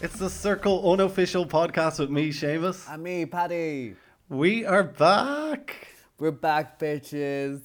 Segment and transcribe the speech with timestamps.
[0.00, 2.88] It's the Circle unofficial podcast with me, Seamus.
[2.92, 3.96] And me, Paddy.
[4.28, 5.88] We are back.
[6.18, 7.62] We're back, bitches.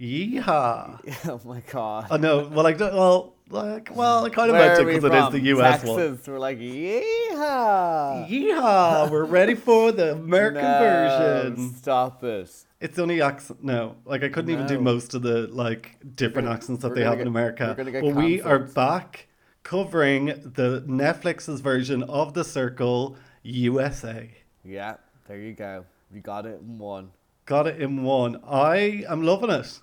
[0.00, 1.00] Yeehaw.
[1.30, 2.06] Oh my god.
[2.10, 2.48] Oh, I know.
[2.50, 5.80] Well, like, well, like, well, I kind of meant it because it is the US
[5.82, 5.88] Texas.
[5.90, 6.20] one.
[6.26, 8.28] We're like, yeehaw.
[8.28, 9.10] Yeehaw.
[9.10, 11.74] We're ready for the American No, version.
[11.74, 12.50] Stop it.
[12.80, 13.62] It's the only accent.
[13.62, 17.02] No, like I couldn't even do most of the like different We're- accents that they
[17.02, 17.74] gonna have in America.
[17.76, 19.28] gonna get But we are back
[19.64, 24.30] covering the Netflix's version of The Circle USA.
[24.62, 25.86] Yeah, there you go.
[26.12, 27.10] You got it in one.
[27.46, 28.40] Got it in one.
[28.46, 29.80] I am loving it.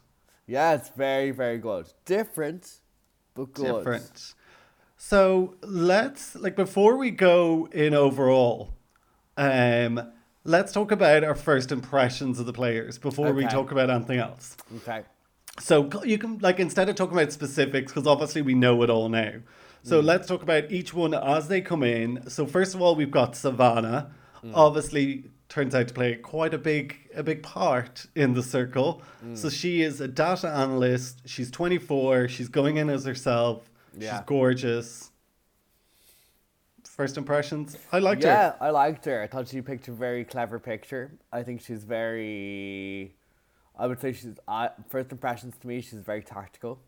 [0.48, 1.92] Yeah, it's very, very good.
[2.06, 2.80] Different,
[3.34, 3.80] but good.
[3.80, 4.34] different.
[4.98, 8.76] So let's like before we go in overall,
[9.36, 10.12] um,
[10.44, 14.56] let's talk about our first impressions of the players before we talk about anything else.
[14.78, 15.04] Okay.
[15.60, 19.10] So you can like instead of talking about specifics because obviously we know it all
[19.10, 19.34] now.
[19.84, 20.06] So mm.
[20.06, 22.30] let's talk about each one as they come in.
[22.30, 24.12] So first of all, we've got Savannah.
[24.44, 24.52] Mm.
[24.54, 29.02] Obviously, turns out to play quite a big a big part in the circle.
[29.24, 29.38] Mm.
[29.38, 31.22] So she is a data analyst.
[31.26, 32.28] She's 24.
[32.30, 33.70] She's going in as herself.
[33.98, 34.18] Yeah.
[34.18, 35.12] She's gorgeous.
[36.86, 38.58] First impressions, I liked yeah, her.
[38.60, 39.24] Yeah, I liked her.
[39.24, 41.14] I thought she picked a very clever picture.
[41.32, 43.16] I think she's very.
[43.80, 44.36] I would say she's.
[44.48, 46.80] I first impressions to me, she's very tactical.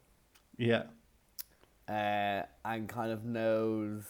[0.58, 0.84] Yeah,
[1.88, 4.04] uh, and kind of knows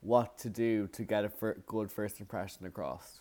[0.00, 1.30] what to do to get a
[1.66, 3.20] good first impression across.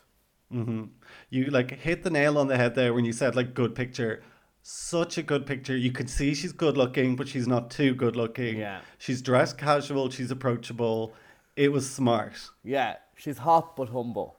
[0.51, 0.85] hmm
[1.29, 4.23] You like hit the nail on the head there when you said like good picture.
[4.61, 5.75] Such a good picture.
[5.75, 8.57] You could see she's good looking, but she's not too good looking.
[8.57, 8.81] Yeah.
[8.97, 10.09] She's dressed casual.
[10.09, 11.13] She's approachable.
[11.55, 12.33] It was smart.
[12.63, 14.37] Yeah, she's hot but humble.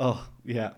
[0.00, 0.70] Oh yeah,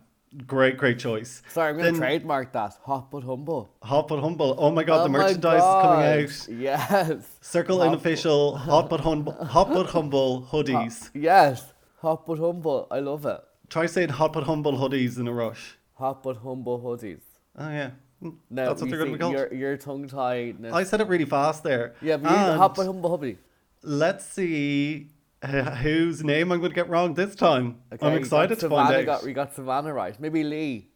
[0.46, 1.42] great, great choice.
[1.48, 2.74] Sorry, I'm going to trademark that.
[2.84, 3.74] Hot but humble.
[3.82, 4.54] Hot but humble.
[4.58, 6.48] Oh my god, oh the merchandise is coming out.
[6.60, 7.38] Yes.
[7.40, 11.10] Circle Hot unofficial hot but humble, hot but humble hoodies.
[11.12, 11.72] but- Yes.
[11.98, 12.86] Hot but humble.
[12.90, 13.40] I love it.
[13.68, 15.76] Try saying hot but humble hoodies in a rush.
[15.94, 17.20] Hot but humble hoodies.
[17.58, 17.90] Oh yeah,
[18.22, 19.32] Mm, No, that's what they're going to be called.
[19.34, 20.64] Your, your tongue tied.
[20.72, 21.94] I said it really fast there.
[22.02, 23.38] Yeah, but hot but humble hobby.
[23.82, 25.08] Let's see
[25.42, 27.78] uh, whose name I'm going to get wrong this time.
[27.92, 29.06] Okay, I'm excited to find out.
[29.06, 30.18] Got, we got Savannah right.
[30.20, 30.88] Maybe Lee.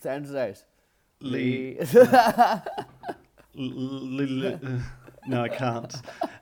[0.00, 0.62] Sounds it out.
[1.20, 1.78] Lee.
[3.54, 4.58] Lee.
[5.26, 5.94] Uh, no, I can't.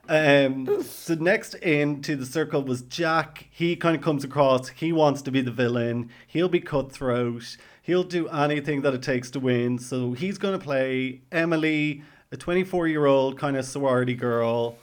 [0.08, 3.46] Um, so next into the circle was Jack.
[3.50, 4.68] He kind of comes across.
[4.68, 6.10] He wants to be the villain.
[6.26, 7.56] He'll be cutthroat.
[7.82, 9.78] He'll do anything that it takes to win.
[9.78, 12.02] So he's going to play Emily,
[12.32, 14.78] a 24 year old kind of sorority girl,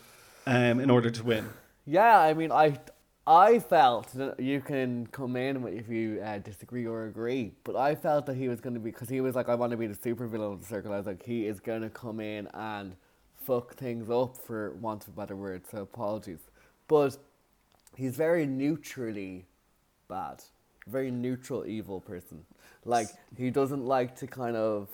[0.45, 1.49] um, in order to win.
[1.89, 2.77] Yeah, I mean, I
[3.25, 7.95] I felt that you can come in if you uh, disagree or agree, but I
[7.95, 9.87] felt that he was going to be because he was like, I want to be
[9.87, 10.93] the supervillain of the circle.
[10.93, 12.95] I was like, he is going to come in and
[13.37, 15.63] fuck things up for want of a better word.
[15.71, 16.41] So apologies,
[16.87, 17.17] but
[17.95, 19.45] he's very neutrally
[20.07, 20.43] bad,
[20.87, 22.45] very neutral evil person.
[22.85, 24.89] Like he doesn't like to kind of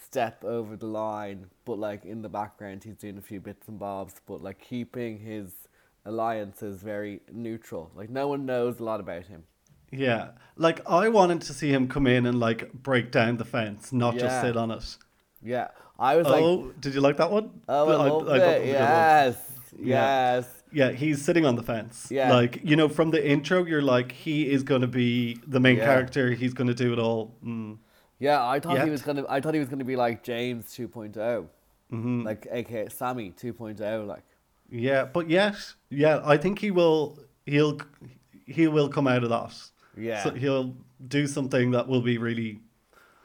[0.00, 3.80] step over the line, but like in the background he's doing a few bits and
[3.80, 5.52] bobs, but like keeping his
[6.04, 7.90] alliances very neutral.
[7.94, 9.44] Like no one knows a lot about him.
[9.92, 10.30] Yeah.
[10.56, 14.16] Like, I wanted to see him come in and, like, break down the fence, not
[14.18, 14.96] just sit on it.
[15.42, 15.68] Yeah,
[15.98, 17.50] I was like, oh, did you like that one?
[17.68, 18.24] oh, I, love thought it.
[18.24, 18.66] was a good one.
[18.68, 19.36] Yes,
[19.76, 20.34] Yeah.
[20.36, 20.48] yes.
[20.72, 22.06] Yeah, he's sitting on the fence.
[22.08, 22.32] Yeah.
[22.32, 25.78] Like, you know, from the intro, you're like, he is going to be the main
[25.78, 25.86] Yeah.
[25.86, 26.30] character.
[26.30, 27.34] He's going to do it all.
[27.44, 27.78] Mm.
[28.20, 28.84] Yeah, I thought Yet.
[28.84, 29.24] he was gonna.
[29.28, 31.46] I thought he was gonna be like James 2.0,
[31.90, 32.22] Mm-hmm.
[32.22, 34.06] like aka Sammy 2.0.
[34.06, 34.22] Like,
[34.70, 37.78] Yeah, but yes, yeah, I think he will, he'll,
[38.46, 39.54] he will come out of that.
[39.96, 40.22] yeah.
[40.22, 40.76] So he'll
[41.08, 42.60] do something that will be really,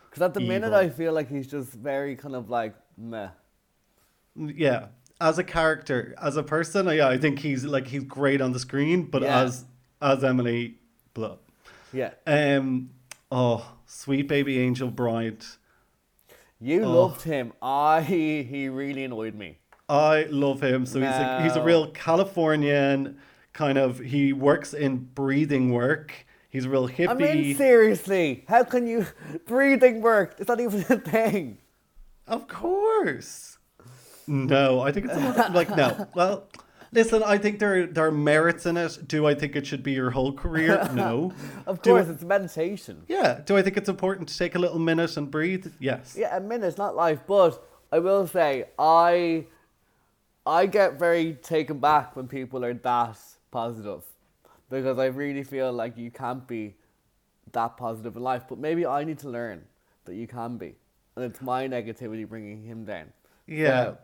[0.10, 3.30] Because at the minute, I feel like he's just very kind of like meh.
[4.36, 4.88] yeah,
[5.22, 8.60] as a character, as a person, yeah, I think he's like, he's great on the
[8.60, 9.42] screen, but Yeah.
[9.44, 9.66] as,
[10.02, 10.76] as Emily,
[11.14, 11.38] blah.
[11.94, 12.12] Yeah.
[12.28, 12.90] Um,
[13.32, 15.46] oh, sweet baby angel bride.
[16.60, 16.92] You Oh.
[16.92, 17.54] loved him.
[17.62, 19.60] I he really annoyed me.
[19.88, 20.86] I love him.
[20.86, 23.18] So he's a, he's a real Californian
[23.54, 24.00] kind of.
[24.00, 26.26] He works in breathing work.
[26.50, 27.10] He's a real hippie.
[27.10, 29.06] I mean, seriously, how can you
[29.46, 30.36] breathing work?
[30.40, 31.58] It's not even a thing.
[32.28, 33.58] of course.
[34.28, 36.08] No, I think it's a- like no.
[36.16, 36.48] Well,
[36.92, 38.98] listen, I think there there are merits in it.
[39.08, 40.90] Do I think it should be your whole career?
[40.94, 41.32] No.
[41.68, 43.04] Of course, I- it's meditation.
[43.08, 43.42] yeah.
[43.46, 45.68] Do I think it's important to take a little minute and breathe?
[45.80, 46.16] Yes.
[46.18, 47.62] Yeah, a minute's not life, but
[47.92, 49.46] I will say I
[50.46, 53.18] I get very taken back when people are that
[53.52, 54.04] positive
[54.70, 56.76] because I really feel like you can't be
[57.52, 58.44] that positive in life.
[58.48, 59.64] But maybe I need to learn
[60.06, 60.76] that you can be,
[61.16, 63.12] and it's my negativity bringing him down.
[63.48, 63.84] Yeah.
[63.84, 63.98] So,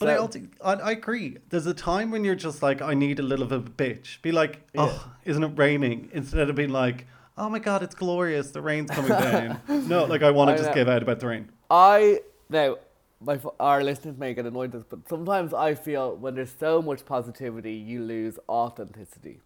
[0.00, 1.36] But I also I, I agree.
[1.50, 4.22] There's a time when you're just like, I need a little bit of a bitch.
[4.22, 6.08] Be like, oh, isn't it raining?
[6.12, 7.06] Instead of being like,
[7.36, 8.50] oh my god, it's glorious.
[8.50, 9.60] The rain's coming down.
[9.88, 10.74] no, like I want to just know.
[10.74, 11.50] give out about the rain.
[11.70, 12.76] I now
[13.24, 16.82] my our listeners may get annoyed with this, but sometimes I feel when there's so
[16.82, 19.40] much positivity, you lose authenticity.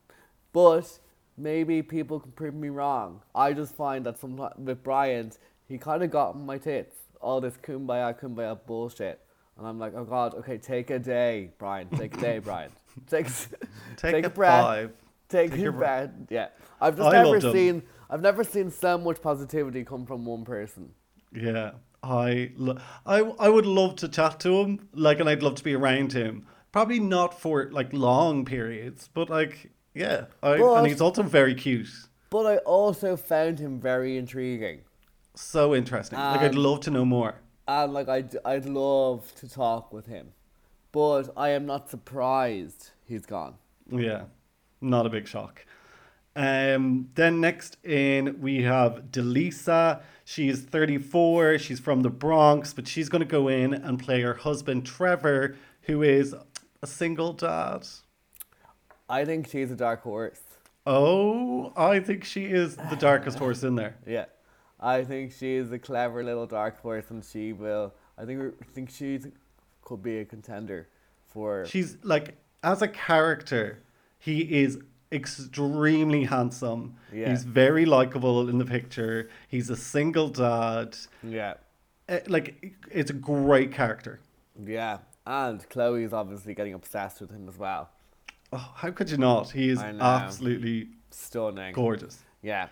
[0.52, 0.98] But
[1.36, 3.22] maybe people can prove me wrong.
[3.34, 5.38] I just find that sometimes with Bryant,
[5.68, 6.96] he kind of got on my tits.
[7.20, 9.20] All this kumbaya kumbaya bullshit,
[9.58, 11.88] and I'm like, oh god, okay, take a day, Brian.
[11.90, 12.70] Take a day, Brian.
[13.10, 13.48] Take s-
[13.96, 14.64] Take, a a breath.
[14.64, 14.90] five.
[15.28, 16.10] Take, Take a your breath.
[16.30, 16.48] Yeah,
[16.80, 17.82] I've just I never seen.
[18.08, 20.90] I've never seen so much positivity come from one person.
[21.34, 21.72] Yeah,
[22.02, 25.64] I, lo- I, I would love to chat to him, like, and I'd love to
[25.64, 26.46] be around him.
[26.72, 31.54] Probably not for like long periods, but like, yeah, I, But- and he's also very
[31.54, 31.88] cute.
[32.28, 34.80] But I also found him very intriguing.
[35.34, 36.18] So interesting.
[36.18, 37.36] like, I'd love to know more.
[37.68, 40.32] And like I'd, I'd love to talk with him.
[40.92, 43.54] But I am not surprised he's gone.
[43.90, 44.24] Yeah,
[44.80, 45.64] not a big shock.
[46.36, 50.02] Um, then next in we have Delisa.
[50.24, 51.58] She is 34.
[51.58, 55.56] She's from the Bronx, but she's going to go in and play her husband Trevor,
[55.82, 56.34] who is
[56.82, 57.86] a single dad.
[59.08, 60.42] I think she's a dark horse.
[60.84, 63.96] Oh, I think she is the darkest horse in there.
[64.06, 64.26] Yeah.
[64.78, 68.90] I think she's a clever little dark horse and she will I think I think
[68.90, 69.18] she
[69.82, 70.88] could be a contender
[71.26, 73.82] for She's like, as a character,
[74.18, 74.78] he is
[75.12, 76.96] extremely handsome.
[77.12, 77.30] Yeah.
[77.30, 79.28] He's very likable in the picture.
[79.48, 80.96] He's a single dad.
[81.22, 81.54] Yeah.
[82.08, 84.20] Eh, Like, it's a great character.
[84.64, 84.98] Yeah.
[85.26, 87.90] And Chloe's obviously getting obsessed with him as well.
[88.52, 89.50] Oh, how could you not?
[89.50, 91.72] He is absolutely Stunning.
[91.74, 92.24] gorgeous.
[92.42, 92.68] Yeah.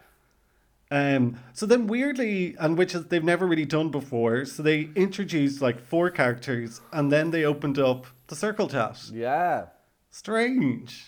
[0.90, 5.60] Um, so then weirdly, and which is they've never really done before, so they introduced
[5.60, 9.00] like four characters and then they opened up the circle chat.
[9.12, 9.66] Yeah.
[10.10, 11.06] Strange.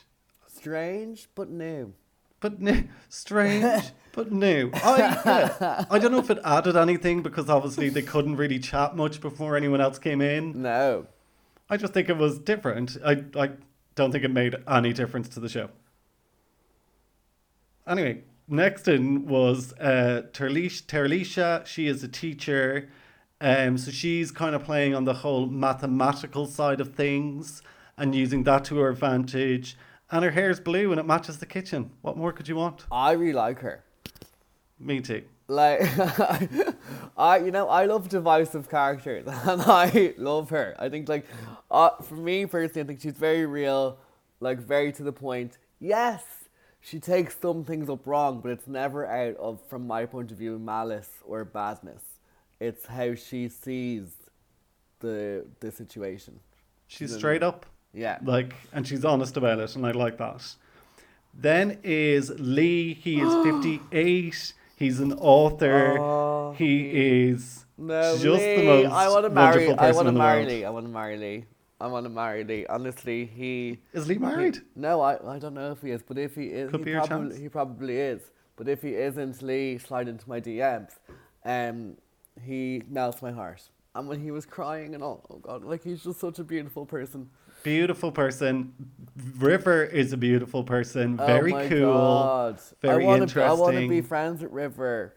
[0.67, 1.93] Strange but new.
[2.41, 4.73] But new, strange, but new.
[4.75, 5.85] I, yeah.
[5.89, 9.57] I don't know if it added anything because obviously they couldn't really chat much before
[9.57, 10.63] anyone else came in.
[10.63, 11.07] No.
[11.71, 12.97] I just think it was different.
[13.07, 13.51] I, I
[13.95, 15.71] don't think it made any difference to the show.
[17.87, 21.65] Anyway, next in was uh, Terlish, Terilisha.
[21.65, 22.89] She is a teacher.
[23.41, 27.63] Um, so she's kind of playing on the whole mathematical side of things
[27.97, 29.77] and using that to her advantage.
[30.11, 31.91] And her hair's blue and it matches the kitchen.
[32.03, 32.85] What more could you want?
[32.93, 33.85] I really like her.
[34.79, 35.25] Me too.
[35.49, 35.81] Like,
[37.17, 40.75] I you know I love divisive characters, and I love her.
[40.79, 41.25] I think like,
[41.71, 43.99] uh, for me personally, I think she's very real,
[44.41, 45.59] like very to the point.
[45.79, 46.25] Yes,
[46.81, 50.39] she takes some things up wrong, but it's never out of, from my point of
[50.39, 52.03] view, malice or badness.
[52.59, 54.17] It's how she sees
[54.99, 56.41] the the situation.
[56.89, 57.67] She's straight up.
[57.97, 58.19] Yeah.
[58.23, 60.55] Like, and she's honest about it, and I like that.
[61.35, 62.95] Then is Lee.
[62.95, 64.53] He is 58.
[64.77, 65.99] He's an author.
[65.99, 69.73] Oh, he is No, just Lee, the most I want to marry.
[69.73, 70.45] I want to marry.
[70.45, 70.65] Lee.
[70.65, 71.45] I want to marry Lee.
[71.81, 72.67] I want to marry Lee.
[72.67, 73.79] Honestly, he.
[73.95, 74.59] Is Lee married?
[74.75, 77.41] No, I, I don't know if he is, but if he is, Could he probably
[77.41, 78.21] he probably is.
[78.57, 80.93] But if he isn't, Lee, slide into my DMs.
[81.45, 81.97] Um,
[82.43, 83.63] he melts my heart.
[83.95, 86.85] And when he was crying and all, oh god, like he's just such a beautiful
[86.85, 87.31] person.
[87.67, 88.73] Beautiful person.
[89.39, 91.17] River is a beautiful person.
[91.19, 91.93] oh Very my cool.
[91.93, 92.61] God.
[92.81, 95.17] Very I wanna, I want to be friends with River.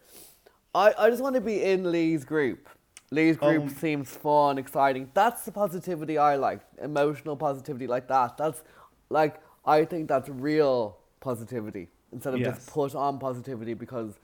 [0.74, 2.68] I, I just want to be in Lee's group.
[3.12, 5.12] Lee's group Um, seems fun, exciting.
[5.14, 6.62] That's the positivity I like.
[6.82, 8.36] Emotional positivity like that.
[8.36, 8.64] That's
[9.12, 12.56] like I think that's real positivity instead of Yes.
[12.56, 14.18] just put on positivity because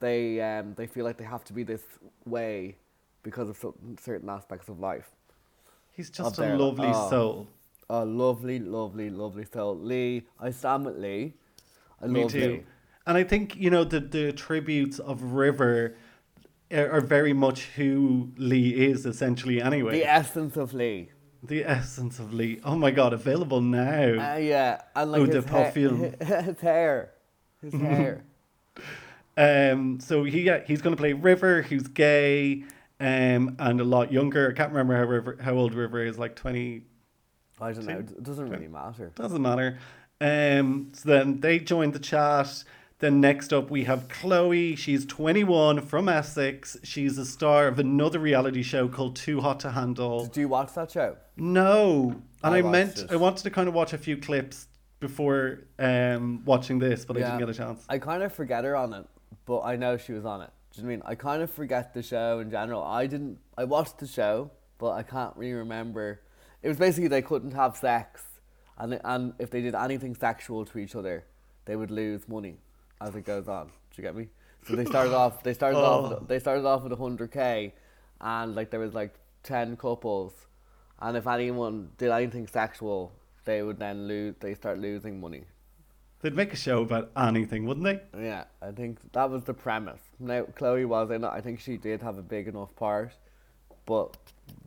[0.00, 1.84] they um they feel like they have to be this
[2.26, 2.74] way
[3.22, 5.12] because of certain, certain aspects of life.
[5.92, 7.10] He's just a lovely oh.
[7.10, 7.48] soul.
[7.90, 9.76] A lovely, lovely, lovely soul.
[9.76, 11.34] Lee, I stand with Lee.
[12.02, 12.40] I Me love too.
[12.40, 12.62] Lee.
[13.06, 15.96] And I think, you know, the, the tributes of River
[16.70, 19.92] are, are very much who Lee is, essentially, anyway.
[19.92, 21.10] The essence of Lee.
[21.42, 22.60] The essence of Lee.
[22.64, 24.34] Oh my god, available now.
[24.34, 26.22] Uh, yeah, and like Eau his, de hair, parfum.
[26.44, 27.10] his hair,
[27.62, 28.24] his hair.
[29.36, 32.64] Um, so he yeah, he's going to play River, who's gay,
[32.98, 34.50] um, and a lot younger.
[34.50, 36.82] I can't remember how River, how old River is, like twenty.
[37.60, 37.98] I don't know.
[37.98, 39.12] It doesn't really matter.
[39.14, 39.78] Doesn't matter.
[40.20, 42.64] Um, so then they joined the chat.
[43.00, 44.74] Then next up we have Chloe.
[44.74, 46.76] She's 21 from Essex.
[46.82, 50.26] She's a star of another reality show called Too Hot to Handle.
[50.26, 51.16] Did you watch that show?
[51.36, 53.12] No, and I I, meant it.
[53.12, 54.66] I wanted to kind of watch a few clips
[54.98, 57.84] before um watching this, but I didn't get a chance.
[57.88, 59.06] I kind of forget her on it,
[59.46, 60.50] but I know she was on it.
[60.72, 61.02] Do you know what I mean?
[61.06, 62.82] I kind of forget the show in general.
[62.82, 63.38] I didn't.
[63.56, 66.20] I watched the show, but I can't really remember.
[66.62, 68.24] It was basically they couldn't have sex,
[68.76, 71.24] and and if they did anything sexual to each other,
[71.64, 72.56] they would lose money
[73.00, 73.66] as it goes on.
[73.66, 74.28] Do you get me?
[74.66, 75.42] So they started off.
[75.42, 76.10] They started off.
[76.10, 76.24] With, oh.
[76.26, 77.74] they started off with hundred k,
[78.20, 80.32] and like there was like ten couples,
[81.00, 83.12] and if anyone did anything sexual,
[83.44, 84.34] they would then lose.
[84.40, 85.44] They start losing money.
[86.20, 88.00] They'd make a show about anything, wouldn't they?
[88.20, 90.00] Yeah, I think that was the premise.
[90.18, 91.28] Now Chloe was in it.
[91.28, 93.12] I think she did have a big enough part,
[93.86, 94.16] but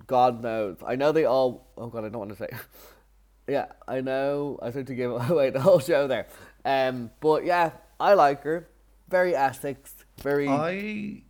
[0.08, 0.78] God knows.
[0.86, 1.68] I know they all.
[1.78, 2.50] Oh God, I don't want to say.
[3.48, 4.60] yeah, I know.
[4.62, 6.28] I started to give away the whole show there.
[6.66, 8.68] Um, but yeah, I like her.
[9.10, 9.94] Very Essex.
[10.22, 10.48] Very.
[10.48, 11.24] I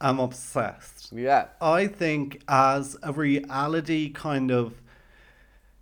[0.00, 1.12] am obsessed.
[1.12, 1.48] yeah.
[1.60, 4.74] I think as a reality kind of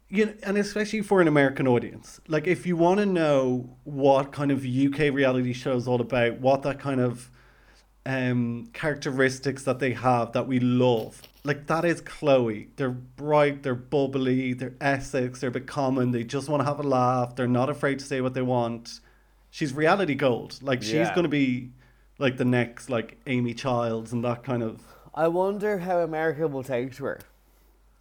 [0.09, 4.31] you know, and especially for an American audience, like if you want to know what
[4.31, 7.31] kind of UK reality show is all about, what that kind of
[8.07, 12.69] um characteristics that they have that we love, like that is Chloe.
[12.77, 16.81] They're bright, they're bubbly, they're Essex, they're a bit common, they just want to have
[16.81, 19.01] a laugh, they're not afraid to say what they want.
[19.51, 20.59] She's reality gold.
[20.63, 21.15] Like she's Yeah.
[21.15, 21.71] gonna be
[22.19, 24.81] like the next like Amy Childs and that kind of
[25.15, 27.21] I wonder how America will take to her.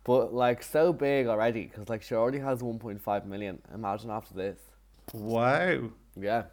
[0.03, 3.62] But like so big already, because like she already has 1.5 million.
[3.73, 4.57] Imagine after this.
[5.13, 5.89] wow.
[6.15, 6.43] Yeah.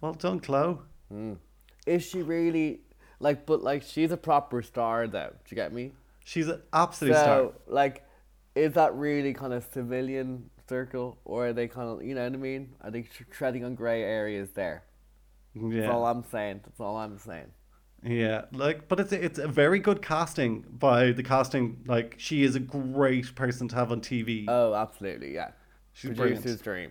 [0.00, 0.78] Well done, Chloe.
[1.12, 1.38] Mm.
[1.86, 2.80] Is she really
[3.20, 3.46] like?
[3.46, 5.30] But like, she's a proper star, though.
[5.30, 5.92] Do you get me?
[6.26, 7.52] She's an absolute so star.
[7.68, 8.04] like,
[8.56, 12.32] is that really kind of civilian circle, or are they kind of, you know what
[12.32, 12.70] I mean?
[12.80, 14.82] Are they treading on grey areas there?
[15.54, 15.82] Yeah.
[15.82, 16.62] That's all I'm saying.
[16.64, 17.52] That's all I'm saying.
[18.02, 18.46] yeah.
[18.50, 21.84] Like, but it's a, it's a very good casting by the casting.
[21.86, 24.46] Like, she is a great person to have on TV.
[24.48, 25.52] Oh, absolutely, yeah.
[25.92, 26.90] She's Producer's dream.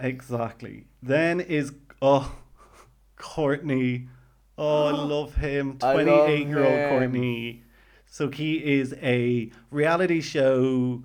[0.00, 0.86] Exactly.
[1.02, 2.34] Then is oh,
[3.16, 4.08] Courtney.
[4.56, 5.76] Oh, I love him.
[5.78, 6.88] Twenty-eight year old.
[6.88, 7.64] Courtney.
[8.12, 11.02] So he is a reality show.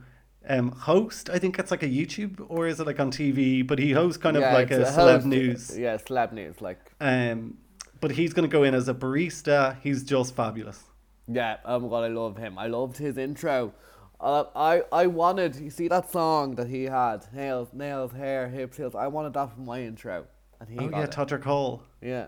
[0.49, 3.65] Um, host, I think it's like a YouTube or is it like on TV?
[3.65, 5.77] But he hosts kind of Yeah, like a it's celeb news.
[5.77, 6.61] Yeah, celeb news.
[6.61, 7.57] Like, Um,
[8.01, 9.77] but he's going to go in as a barista.
[9.81, 10.83] He's just fabulous.
[11.27, 12.57] Yeah, oh my god, I love him.
[12.57, 13.73] I loved his intro.
[14.19, 18.77] Uh, I I wanted you see that song that he had nails, nails, hair, hips,
[18.77, 18.95] heels.
[18.95, 20.25] I wanted that for my intro,
[20.59, 21.43] and he oh got yeah, it.
[21.43, 21.83] Hall.
[22.01, 22.27] yeah,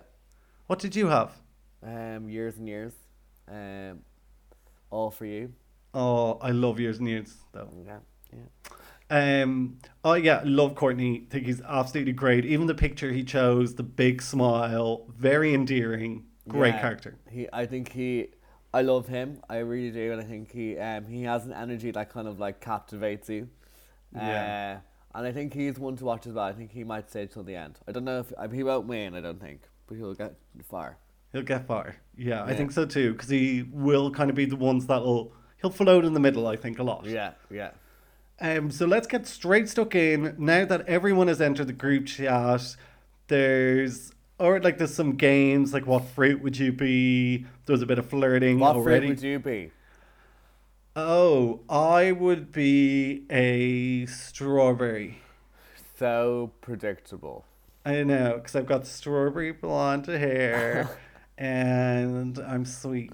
[0.67, 1.31] What did you have?
[1.83, 2.93] um, years and years,
[3.47, 4.01] um,
[4.89, 5.53] all for you.
[5.93, 7.69] Oh, I love years and years though.
[7.85, 7.99] Yeah,
[8.31, 9.41] yeah.
[9.43, 11.25] Um, oh yeah, love Courtney.
[11.27, 12.45] I think he's absolutely great.
[12.45, 16.25] Even the picture he chose, the big smile, very endearing.
[16.47, 17.17] Great Yeah, character.
[17.29, 18.29] He, I think he,
[18.73, 19.41] I love him.
[19.49, 22.39] I really do, and I think he, um, he has an energy that kind of
[22.39, 23.49] like captivates you.
[24.15, 24.81] Yeah.
[25.13, 26.45] Uh, and I think he's one to watch as well.
[26.45, 27.79] I think he might stay till the end.
[27.87, 29.15] I don't know if he won't win.
[29.15, 30.35] I don't think, but he'll get
[30.67, 30.97] far.
[31.31, 31.95] He'll get far.
[32.17, 32.55] Yeah, I Yeah.
[32.57, 33.13] think so too.
[33.13, 36.47] Because he will kind of be the ones that'll he'll float in the middle.
[36.47, 37.05] I think a lot.
[37.05, 37.71] Yeah, yeah.
[38.41, 40.33] Um, so let's get straight stuck in.
[40.37, 42.75] Now that everyone has entered the group chat,
[43.27, 47.45] there's or like there's some games like what fruit would you be?
[47.65, 49.07] There's a bit of flirting What already.
[49.07, 49.71] fruit would you be?
[50.95, 55.19] Oh, I would be a strawberry.
[55.97, 57.45] So predictable.
[57.85, 60.89] I know, because I've got strawberry blonde hair
[61.39, 63.13] and I'm sweet.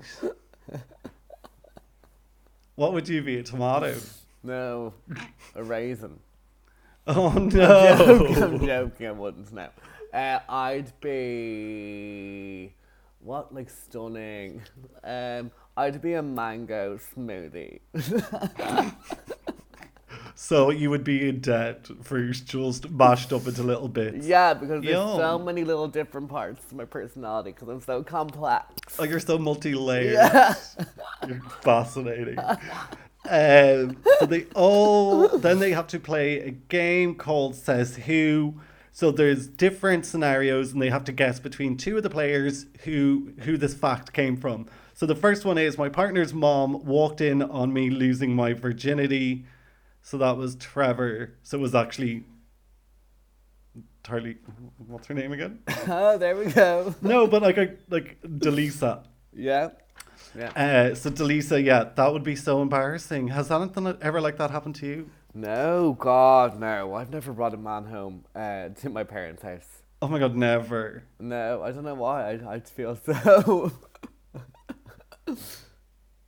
[2.76, 3.38] what would you be?
[3.38, 3.96] A tomato?
[4.44, 4.94] No,
[5.56, 6.20] a raisin.
[7.08, 9.08] Oh I'm joking, I'm joking.
[9.08, 9.54] I wouldn't.
[9.54, 9.70] No,
[10.12, 12.74] uh, I'd be
[13.20, 14.64] what like stunning.
[15.04, 17.80] Um, I'd be a mango smoothie.
[20.36, 24.28] so you would be a dead fruit just mashed up into little bits.
[24.28, 27.52] yeah, because there's so many little different parts to my personality.
[27.52, 28.66] Because I'm so complex.
[29.00, 30.14] Oh, you're so multi-layered.
[30.14, 30.54] Yeah.
[31.28, 32.38] You're fascinating.
[33.28, 38.60] Um, so they all then they have to play a game called Says Who.
[38.92, 43.32] So there's different scenarios, and they have to guess between two of the players who
[43.40, 44.68] who this fact came from.
[44.94, 49.46] So the first one is my partner's mom walked in on me losing my virginity.
[50.06, 51.34] So that was Trevor.
[51.42, 52.26] So it was actually
[54.04, 54.38] Tarly.
[54.86, 55.62] What's her name again?
[55.88, 56.94] oh, there we go.
[57.02, 59.04] No, but like a like Delisa.
[59.34, 59.70] Yeah,
[60.38, 60.52] yeah.
[60.56, 63.30] Uh, so Delisa, yeah, that would be so embarrassing.
[63.30, 65.10] Has anything ever like that happened to you?
[65.34, 66.94] No, God, no.
[66.94, 69.82] I've never brought a man home uh, to my parents' house.
[70.04, 71.02] Oh my god, never.
[71.20, 72.34] No, I don't know why.
[72.34, 73.72] I I feel so.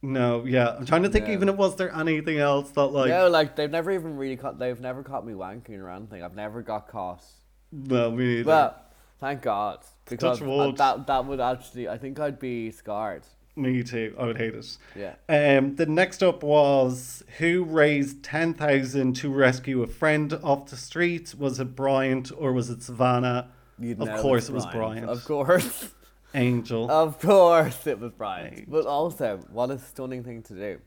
[0.01, 0.75] No, yeah.
[0.77, 1.33] I'm trying to think No.
[1.33, 4.59] even if was there anything else that like no, like they've never even really caught.
[4.59, 6.23] They've never caught me wanking or anything.
[6.23, 7.23] I've never got caught.
[7.71, 8.43] no, me neither.
[8.43, 11.89] But thank God, because uh, that that would actually.
[11.89, 13.23] I think I'd be scarred.
[13.55, 14.15] Me too.
[14.19, 14.77] I would hate it.
[14.95, 15.15] Yeah.
[15.27, 20.77] Um, the next up was who raised ten thousand to rescue a friend off the
[20.77, 21.33] street?
[21.35, 23.49] Was it Bryant or was it Savannah?
[23.79, 25.09] You'd of course, it was Bryant.
[25.09, 25.89] Of course.
[26.33, 26.89] Angel.
[26.91, 28.11] of course it was.
[28.17, 28.65] Right.
[28.67, 30.79] But also, what a stunning thing to do.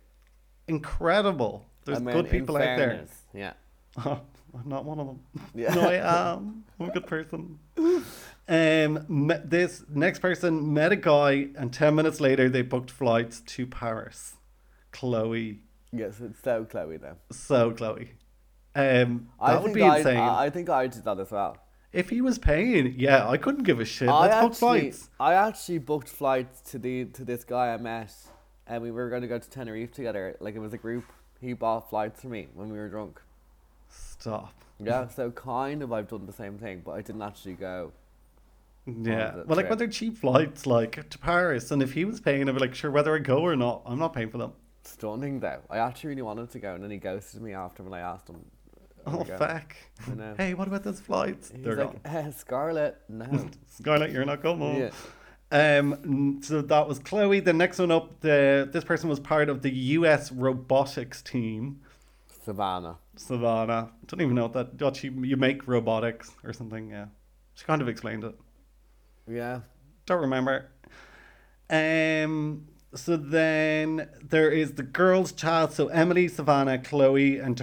[0.68, 1.66] Incredible.
[1.84, 3.04] There's I mean, good people out there.
[3.34, 3.52] Yeah.
[4.04, 4.20] Oh,
[4.54, 5.20] I'm not one of them.
[5.54, 5.74] Yeah.
[5.74, 6.64] No, I am.
[6.78, 7.58] I'm a good person.
[8.48, 13.66] Um, this next person met a guy, and ten minutes later, they booked flights to
[13.66, 14.34] Paris.
[14.92, 15.60] Chloe,
[15.92, 17.16] Yes, it's so Chloe though.
[17.30, 18.12] so Chloe.
[18.74, 20.16] Um, I that would be I, insane.
[20.16, 21.56] I, I think I did that as well.
[21.92, 24.08] If he was paying, yeah, I couldn't give a shit.
[24.08, 25.10] I Let's book actually, flights.
[25.18, 28.14] I actually booked flights to the to this guy I met,
[28.66, 30.36] and we were going to go to Tenerife together.
[30.40, 31.04] Like it was a group.
[31.40, 33.20] He bought flights for me when we were drunk.
[33.88, 34.54] Stop.
[34.78, 37.92] Yeah, so kind of I've done the same thing, but I didn't actually go.
[38.86, 39.34] Yeah.
[39.34, 39.68] Well, like trip.
[39.70, 42.74] when they're cheap flights, like to Paris, and if he was paying, I'd be like,
[42.74, 44.52] sure, whether I go or not, I'm not paying for them.
[44.82, 45.60] Stunning though.
[45.68, 48.28] I actually really wanted to go, and then he ghosted me after when I asked
[48.28, 48.44] him.
[49.12, 49.36] Oh, wanna go.
[49.38, 49.76] feck.
[50.10, 50.34] I know.
[50.36, 51.50] Hey, what about those flights?
[51.54, 52.14] He's They're like, gone.
[52.16, 53.48] eh, Scarlett, no.
[53.68, 54.76] Scarlett, you're not coming.
[54.76, 54.90] yeah.
[55.52, 57.40] Um, so that was Chloe.
[57.40, 60.30] The next one up, the this person was part of the U.S.
[60.30, 61.80] robotics team.
[62.44, 62.96] Savannah.
[63.16, 63.90] Savannah.
[64.06, 64.80] Don't even know what that.
[64.80, 66.90] What you you make robotics or something?
[66.90, 67.06] Yeah,
[67.54, 68.38] she kind of explained it.
[69.28, 69.60] Yeah.
[70.06, 70.70] Don't remember.
[71.68, 72.66] Um.
[72.94, 75.72] So then there is the girls' child.
[75.72, 77.56] So Emily, Savannah, Chloe, and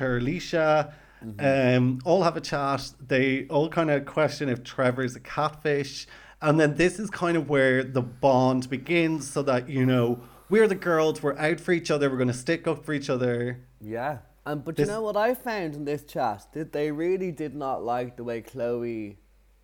[1.23, 2.91] Terilisha, um, all have a chat.
[3.05, 6.07] They all kind of question if Trevor's a catfish,
[6.41, 9.29] and then this is kind of where the bond begins.
[9.29, 12.33] So that you know we're the girls, we're out for each other, we're going to
[12.33, 13.59] stick up for each other.
[13.81, 14.19] Yeah.
[14.45, 16.47] And but This- you know what I found in this chat?
[16.53, 19.17] That they really did not like the way Chloe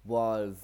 [0.03, 0.55] was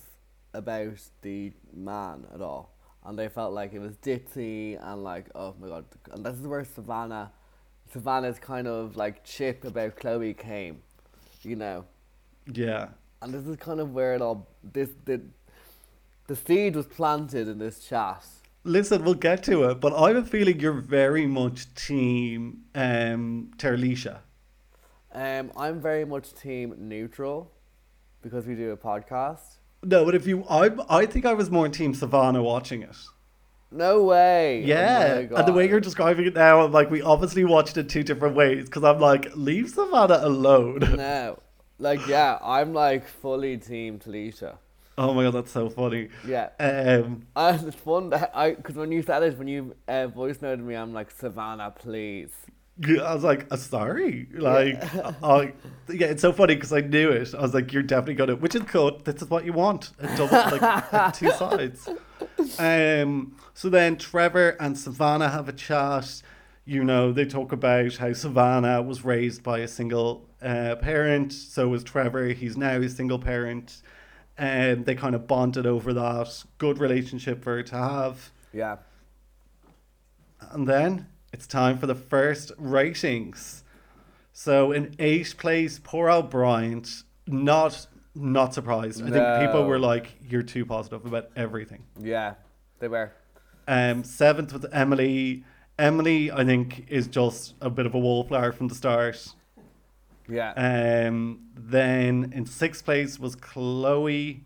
[0.54, 2.76] about the man at all.
[3.06, 5.86] And they felt like it was ditzy and like, oh my god.
[6.12, 7.32] And this is where Savannah
[7.92, 10.82] Savannah's kind of like chip about Chloe came.
[11.42, 11.86] You know.
[12.52, 12.90] Yeah.
[13.22, 15.22] And this is kind of where it all this the
[16.28, 18.24] the seed was planted in this chat.
[18.64, 23.52] Listen, we'll get to it, but I have a feeling you're very much team um,
[23.58, 24.20] Terilisha.
[25.12, 27.52] Um, I'm very much team neutral
[28.22, 29.58] because we do a podcast.
[29.82, 32.98] No, but if you, I, I think I was more team Savannah watching it.
[33.72, 34.64] No way.
[34.64, 37.78] Oh Yeah, my and the way you're describing it now, I'm like, we obviously watched
[37.78, 40.80] it two different ways because I'm like, leave Savannah alone.
[40.96, 41.40] No.
[41.78, 44.58] Like, yeah, I'm like fully team Talisha.
[44.98, 46.10] oh my god, that's so funny.
[46.28, 46.50] Yeah.
[46.60, 50.42] Um, And it's fun that I, because when you said it, when you uh, voice
[50.42, 52.32] noted me, I'm like, Savannah, please.
[52.88, 54.82] Yeah, I was like, uh, sorry, like,
[55.24, 55.54] I,
[55.90, 57.36] yeah, it's so funny because I knew it.
[57.36, 59.04] I was like, you're definitely gonna, which is good.
[59.04, 61.90] This is what you want, a double, like, like two sides.
[62.58, 66.22] Um, so then Trevor and Savannah have a chat.
[66.64, 71.34] You know, they talk about how Savannah was raised by a single uh, parent.
[71.34, 72.28] So was Trevor.
[72.28, 73.82] He's now a single parent.
[74.38, 76.46] And they kind of bonded over that.
[76.60, 78.32] Good relationship for her to have.
[78.54, 78.78] Yeah.
[80.52, 83.64] And then it's time for the first ratings.
[84.34, 87.04] So in eighth place, poor old Bryant.
[87.28, 89.02] Not not surprised.
[89.02, 92.36] I think people were like, "You're too positive about everything." Yeah.
[92.80, 93.12] They were.
[93.68, 95.44] Um, seventh was Emily.
[95.78, 99.34] Emily, I think, is just a bit of a wallflower from the start.
[100.28, 100.52] Yeah.
[100.54, 104.44] Um, then in sixth place was Chloe.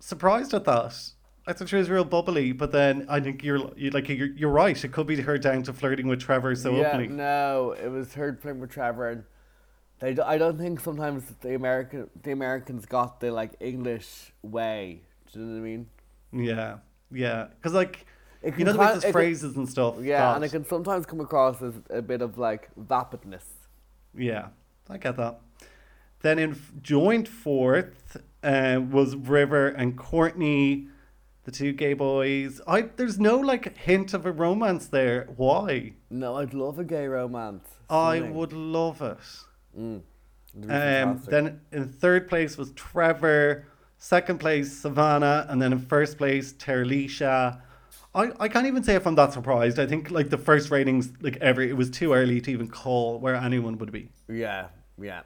[0.00, 1.12] Surprised at that.
[1.48, 4.50] I thought she was real bubbly, but then I think you're you like you're, you're
[4.50, 4.84] right.
[4.84, 7.08] It could be her down to flirting with Trevor so yeah, openly.
[7.08, 9.24] no, it was her flirting with Trevor, and
[9.98, 10.22] they.
[10.22, 15.00] I don't think sometimes the American the Americans got the like English way.
[15.32, 15.86] Do you know what I mean?
[16.32, 16.76] Yeah,
[17.10, 17.46] yeah.
[17.56, 18.04] Because like
[18.42, 19.96] It you know the way there's can- phrases and stuff.
[20.02, 23.44] Yeah, that- and it can sometimes come across as a bit of like vapidness.
[24.14, 24.48] Yeah,
[24.90, 25.40] I get that.
[26.20, 30.88] Then in joint fourth uh, was River and Courtney,
[31.48, 32.60] the two gay boys.
[32.66, 35.28] I there's no like hint of a romance there.
[35.36, 35.94] Why?
[36.10, 37.66] No, I'd love a gay romance.
[37.88, 39.16] I would love it.
[39.74, 40.02] Mm.
[40.68, 43.66] Um, then in third place was Trevor.
[43.96, 47.62] Second place Savannah, and then in first place Terilisha.
[48.14, 49.78] I, I can't even say if I'm that surprised.
[49.78, 53.20] I think like the first ratings, like every it was too early to even call
[53.20, 54.10] where anyone would be.
[54.28, 54.66] Yeah,
[55.00, 55.22] yeah,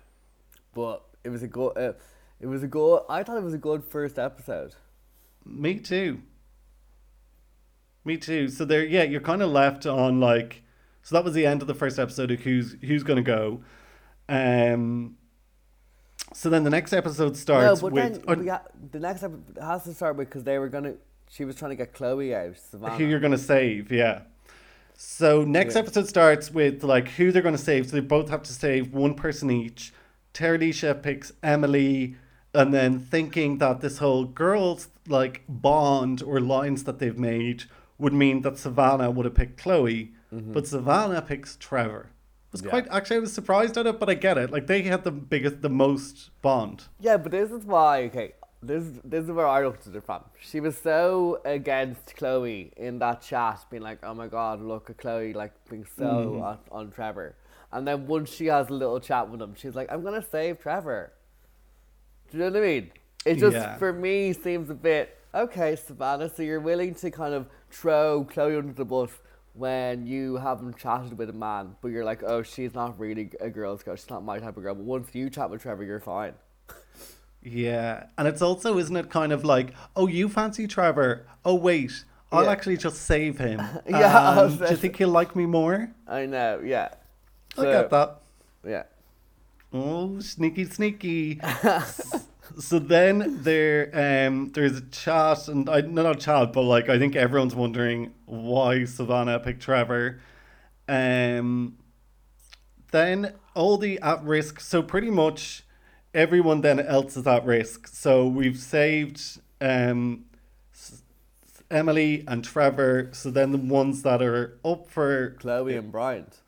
[0.72, 1.76] but it was a good.
[1.76, 1.94] Uh,
[2.38, 3.02] it was a good.
[3.08, 4.76] I thought it was a good first episode.
[5.44, 6.20] Me too.
[8.04, 8.48] Me too.
[8.48, 10.62] So there, yeah, you're kind of left on like,
[11.02, 13.62] so that was the end of the first episode of who's who's gonna go.
[14.28, 15.16] Um.
[16.34, 18.24] So then the next episode starts no, but with.
[18.26, 20.94] then we got, the next episode has to start with because they were gonna
[21.30, 22.56] She was trying to get Chloe out.
[22.58, 22.96] Savannah.
[22.96, 24.22] who you're going to save, yeah.
[24.94, 25.80] So next Yeah.
[25.82, 27.86] episode starts with like who they're going to save.
[27.86, 29.92] So they both have to save one person each.
[30.34, 32.16] Terilisha picks Emily,
[32.54, 37.64] and then thinking that this whole girls like bond or lines that they've made
[37.98, 42.10] would mean that Savannah would have picked Chloe, but Savannah picks Trevor.
[42.10, 42.66] It Was Mm-hmm.
[42.66, 42.70] Yeah.
[42.82, 44.50] quite actually I was surprised at it, but I get it.
[44.50, 46.84] Like they had the biggest, the most bond.
[47.00, 48.02] Yeah, but this is why.
[48.04, 50.22] Okay, this this is where I looked at it from.
[50.38, 54.98] She was so against Chloe in that chat, being like, "Oh my God, look at
[54.98, 56.42] Chloe like being so Mm-hmm.
[56.42, 57.34] on, on Trevor."
[57.72, 60.60] And then once she has a little chat with him, she's like, "I'm gonna save
[60.60, 61.12] Trevor."
[62.32, 62.90] Do you know what I mean?
[63.26, 63.76] It just Yeah.
[63.76, 66.28] for me seems a bit okay, Savannah.
[66.28, 69.10] So you're willing to kind of throw Chloe under the bus
[69.54, 73.50] when you haven't chatted with a man, but you're like, "Oh, she's not really a
[73.50, 73.96] girl's girl.
[73.96, 76.32] She's not my type of girl." But once you chat with Trevor, you're fine.
[77.42, 81.26] Yeah, and it's also, isn't it, kind of like, oh, you fancy Trevor?
[81.44, 82.50] Oh, wait, I'll Yeah.
[82.52, 83.60] actually just save him.
[83.88, 85.90] Yeah, Um, do you think he'll like me more?
[86.06, 86.90] I know, yeah.
[87.58, 88.20] I get that.
[88.64, 88.84] Yeah.
[89.72, 91.40] Oh, sneaky, sneaky.
[92.58, 96.98] so then there, um, there's a chat, and I no, not chat, but like I
[96.98, 100.20] think everyone's wondering why Savannah picked Trevor.
[100.88, 101.78] Um,
[102.90, 104.60] then all the at risk.
[104.60, 105.64] So pretty much
[106.14, 107.88] everyone then else is at risk.
[107.88, 110.26] So we've saved um,
[111.70, 113.10] Emily and Trevor.
[113.12, 116.40] So then the ones that are up for Chloe and Bryant.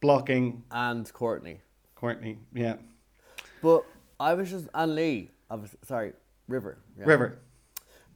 [0.00, 1.60] blocking And Courtney.
[2.04, 2.74] Courtney, yeah,
[3.62, 3.86] But
[4.20, 5.30] I was just, and Lee.
[5.48, 6.12] I was, sorry,
[6.48, 6.76] River.
[6.98, 7.04] yeah.
[7.06, 7.38] River.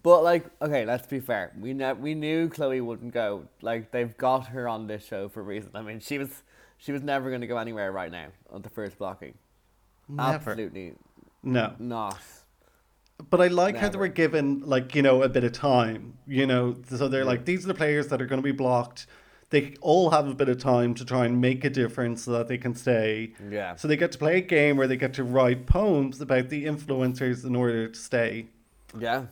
[0.03, 1.53] But like, okay, let's be fair.
[1.59, 3.44] We ne- we knew Chloe wouldn't go.
[3.62, 5.70] Like they've got her on this show for a reason.
[5.74, 6.42] I mean, she was
[6.77, 9.35] she was never going to go anywhere right now on the first blocking.
[10.07, 10.35] Never.
[10.35, 10.92] Absolutely
[11.42, 11.72] No.
[11.79, 12.18] not.
[13.31, 16.46] But I like how they were given like, you know, a bit of time, you
[16.46, 16.77] know.
[16.90, 19.07] So they're like these are the players that are going to be blocked.
[19.50, 22.48] They all have a bit of time to try and make a difference so that
[22.48, 23.32] they can stay.
[23.50, 23.76] Yeah.
[23.76, 26.66] So they get to play a game where they get to write poems about the
[26.66, 28.46] influencers in order to stay.
[28.98, 29.24] Yeah.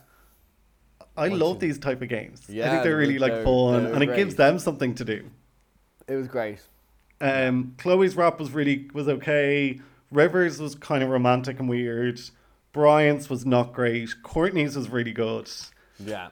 [1.18, 1.38] I Watching.
[1.38, 2.42] love these type of games.
[2.48, 4.94] Yeah, I think they're they're- really like they're- fun they're and it gives them something
[4.96, 5.24] to do.
[6.08, 6.60] It was great.
[7.20, 9.80] Um, Chloe's rap was really was okay.
[10.10, 12.20] Rivers was kind of romantic and weird.
[12.72, 14.10] Bryant's was not great.
[14.22, 15.50] Courtney's was really good.
[15.98, 16.28] Yeah.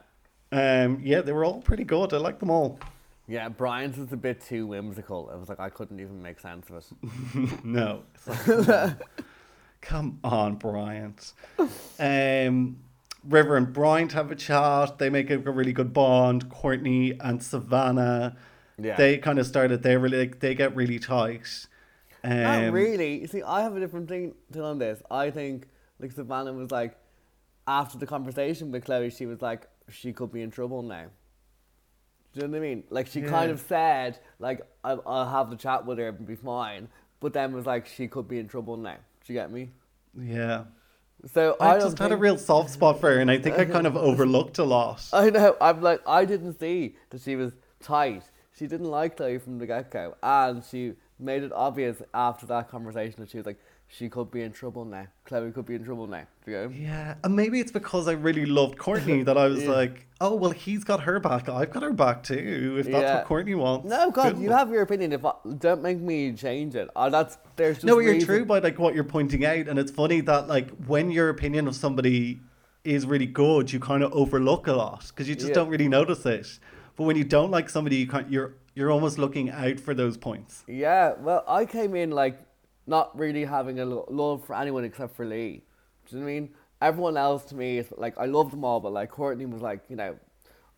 [0.51, 2.13] Um, yeah, they were all pretty good.
[2.13, 2.79] I like them all.
[3.27, 5.29] Yeah, Brian's was a bit too whimsical.
[5.33, 7.63] I was like, I couldn't even make sense of it.
[7.65, 8.97] no, like,
[9.81, 10.55] come, on.
[10.55, 11.33] Bryant.
[11.99, 12.77] Um,
[13.23, 14.99] River and Bryant have a chat.
[14.99, 16.49] They make a, really good bond.
[16.49, 18.37] Courtney and Savannah.
[18.77, 18.95] Yeah.
[18.95, 19.81] They kind of started.
[19.81, 21.65] They really like, they get really tight.
[22.23, 23.21] Um, Not really.
[23.21, 25.01] You see, I have a different thing to on this.
[25.09, 25.67] I think
[25.99, 26.95] like Savannah was like,
[27.67, 31.07] after the conversation with Chloe, she was like, she could be in trouble now.
[32.35, 32.83] Do you know what I mean?
[32.89, 36.35] Like she kind of said, like, I'll, I'll have the chat with her and be
[36.35, 36.89] fine,
[37.21, 38.97] but then was like, she could be in trouble now.
[39.25, 39.69] Do you get me?
[40.19, 40.65] Yeah.
[41.31, 43.57] So I, I, just don't had a real soft spot for her, and I think
[43.57, 45.07] I kind of overlooked a lot.
[45.13, 45.55] I know.
[45.61, 48.23] I'm like, I didn't see that she was tight.
[48.59, 52.69] She didn't like Chloe from the get go, and she made it obvious after that
[52.69, 53.59] conversation that she was like,
[53.97, 55.07] she could be in trouble now.
[55.23, 56.23] Chloe could be in trouble now.
[56.45, 56.69] Do you know?
[56.69, 59.71] Yeah, and maybe it's because I really loved Courtney that I was Yeah.
[59.71, 61.47] like, oh well, he's got her back.
[61.47, 62.75] I've got her back too.
[62.79, 63.15] If that's Yeah.
[63.17, 63.87] what Courtney wants.
[63.89, 64.43] No, God, cool.
[64.43, 65.13] you have your opinion.
[65.13, 66.89] If I, don't make me change it.
[66.95, 69.91] Uh, that's there's just No, you're true by like what you're pointing out, and it's
[69.91, 72.41] funny that like when your opinion of somebody
[72.83, 75.55] is really good, you kind of overlook a lot because you just Yeah.
[75.55, 76.59] don't really notice it.
[76.97, 78.29] But when you don't like somebody, you can't.
[78.29, 80.65] You're you're almost looking out for those points.
[80.67, 82.37] Yeah, well, I came in like
[82.87, 85.63] not really having a lo- love for anyone except for Lee.
[86.07, 86.49] Do you know what I mean?
[86.81, 89.81] Everyone else to me is like I love them all, but like Courtney was like
[89.89, 90.15] you know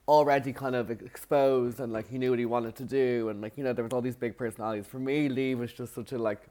[0.07, 3.57] already kind of exposed and like he knew what he wanted to do and like
[3.57, 4.87] you know there was all these big personalities.
[4.87, 6.41] For me, Lee was just such a like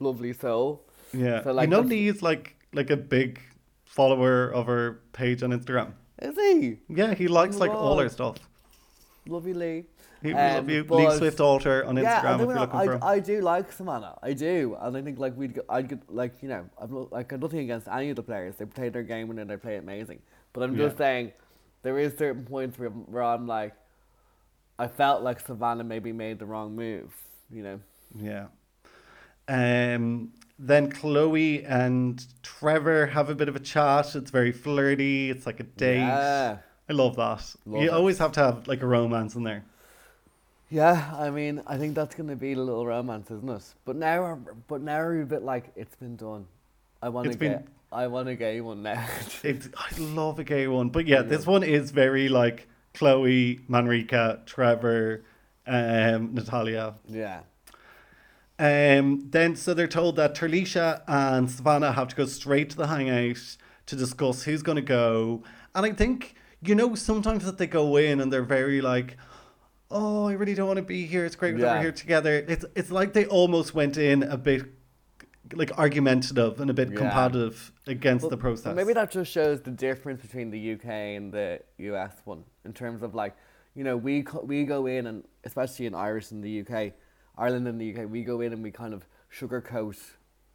[0.00, 0.82] lovely soul.
[1.14, 3.40] Yeah, So, like, you know, Lee is like like a big
[3.84, 5.92] follower of her page on Instagram.
[6.20, 6.78] Is he?
[6.88, 8.36] Yeah, he likes like all her stuff.
[9.28, 9.84] Love you, Lee.
[10.24, 13.00] Um, love you, Lee Swift Alter on Yeah, Instagram if you're looking I, for him.
[13.02, 14.18] I do like Savannah.
[14.22, 17.40] I do, and I think like we'd, I'd get like you know, I've like I've
[17.40, 18.56] nothing against any of the players.
[18.56, 20.20] They play their game and then they play amazing.
[20.52, 20.98] But I'm just Yeah.
[20.98, 21.32] saying,
[21.82, 23.74] there is certain points where, where I'm like,
[24.78, 27.14] I felt like Savannah maybe made the wrong move.
[27.50, 27.80] You know.
[28.18, 28.46] Yeah.
[29.48, 30.32] Um.
[30.58, 34.14] Then Chloe and Trevor have a bit of a chat.
[34.16, 35.30] It's very flirty.
[35.30, 35.98] It's like a date.
[35.98, 36.58] Yeah.
[36.88, 37.54] I love that.
[37.66, 37.92] Love you it.
[37.92, 39.64] always have to have like a romance in there.
[40.70, 43.62] Yeah, I mean, I think that's gonna be a little romance, isn't it?
[43.84, 46.46] But now, but now we're a bit like it's been done.
[47.02, 47.66] I want to It's been get.
[47.92, 49.06] I want a gay one now.
[49.44, 54.40] It's, I love a gay one, but yeah, this one is very like Chloe, Manrika,
[54.46, 55.22] Trevor,
[55.66, 56.94] um, Natalia.
[57.08, 57.40] yeah.
[58.58, 62.86] Um, then so they're told that Terilisha and Savannah have to go straight to the
[62.86, 65.42] hangout to discuss who's going to go.
[65.74, 66.34] And I think
[66.66, 69.16] you know sometimes that they go in and they're very like,
[69.90, 71.24] "Oh, I really don't want to be here.
[71.24, 71.74] It's great that Yeah.
[71.74, 74.62] we're here together." It's it's like they almost went in a bit
[75.52, 76.96] like argumentative and a bit Yeah.
[76.96, 78.74] competitive against Well, the process.
[78.74, 83.02] maybe that just shows the difference between the UK and the US one in terms
[83.02, 83.34] of like,
[83.74, 86.94] you know, we we go in and especially in Irish and the UK,
[87.38, 89.98] Ireland and the UK, we go in and we kind of sugarcoat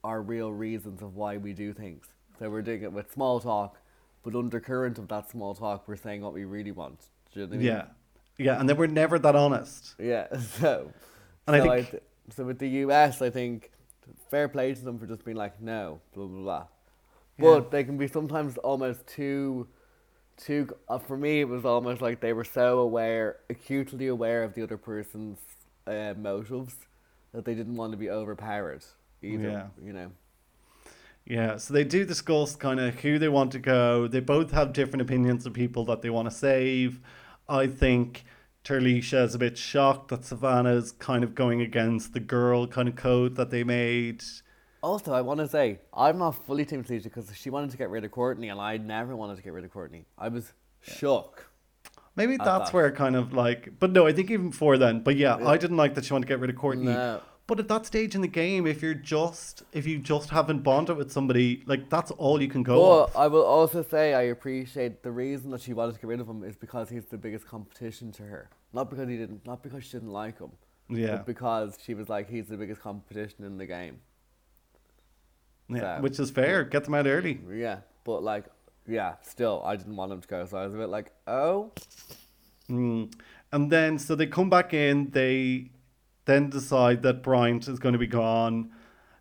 [0.03, 2.07] our real reasons of why we do things.
[2.39, 3.77] So we're doing it with small talk,
[4.23, 6.99] but undercurrent of that small talk, we're saying what we really want.
[7.33, 7.67] Do you know what I mean?
[7.67, 7.85] yeah,
[8.37, 9.95] yeah, and they were never that honest.
[9.99, 10.27] Yeah.
[10.59, 10.91] So,
[11.47, 12.03] And I so, think- th-
[12.35, 13.71] so with the US, I think
[14.29, 16.65] fair play to them for just being like, no, blah blah blah.
[17.39, 19.67] But they can be sometimes almost too,
[20.37, 20.67] too.
[20.87, 24.61] Uh, for me, it was almost like they were so aware, acutely aware of the
[24.61, 25.39] other person's
[25.87, 26.75] uh, motives,
[27.33, 28.83] that they didn't want to be overpowered
[29.23, 29.49] either.
[29.49, 29.67] Yeah.
[29.83, 30.11] You know.
[31.25, 34.07] Yeah, so they do discuss kind of who they want to go.
[34.07, 36.99] They both have different opinions of people that they want to save.
[37.47, 38.23] I think
[38.63, 42.95] Terilisha is a bit shocked that Savannah's kind of going against the girl kind of
[42.95, 44.23] code that they made.
[44.81, 47.89] Also, I want to say I'm not fully Team Felicia because she wanted to get
[47.89, 50.05] rid of Courtney, and I never wanted to get rid of Courtney.
[50.17, 51.47] I was shook.
[52.15, 55.01] Maybe that's thought- where kind of like, but no, I think even before then.
[55.01, 56.85] But yeah, I didn't like that she wanted to get rid of Courtney.
[56.85, 57.21] No.
[57.51, 60.95] But at that stage in the game, if you're just if you just haven't bonded
[60.95, 62.75] with somebody, like that's all you can go.
[62.77, 63.15] But off.
[63.17, 66.29] I will also say I appreciate the reason that she wanted to get rid of
[66.29, 68.49] him is because he's the biggest competition to her.
[68.71, 70.51] Not because he didn't, not because she didn't like him,
[70.87, 73.99] Yeah, but because she was like he's the biggest competition in the game.
[75.67, 76.63] yeah, so- which is fair.
[76.63, 77.41] Get them out early.
[77.53, 78.45] Yeah, but like,
[78.87, 81.73] yeah, still I didn't want him to go, so I was a bit like, oh,
[82.69, 83.13] Mm.
[83.51, 85.09] And then, so they come back in.
[85.09, 85.71] They
[86.25, 88.71] then decide that Bryant is going to be gone.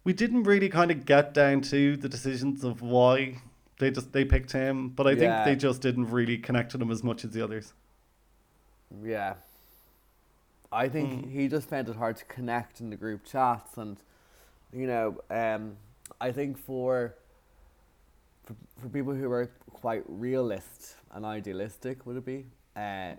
[0.05, 3.39] We didn't really kind of get down to the decisions of why
[3.79, 6.91] they just they picked him, but I think they just didn't really connect to him
[6.91, 7.73] as much as the others.
[9.03, 9.35] yeah.
[10.73, 13.97] I think he just found it hard to connect in the group chats, and
[14.73, 15.77] you know, um,
[16.21, 17.17] I think for
[18.45, 22.47] for, for people who are quite realist and idealistic, would it be?
[22.77, 23.15] Uh,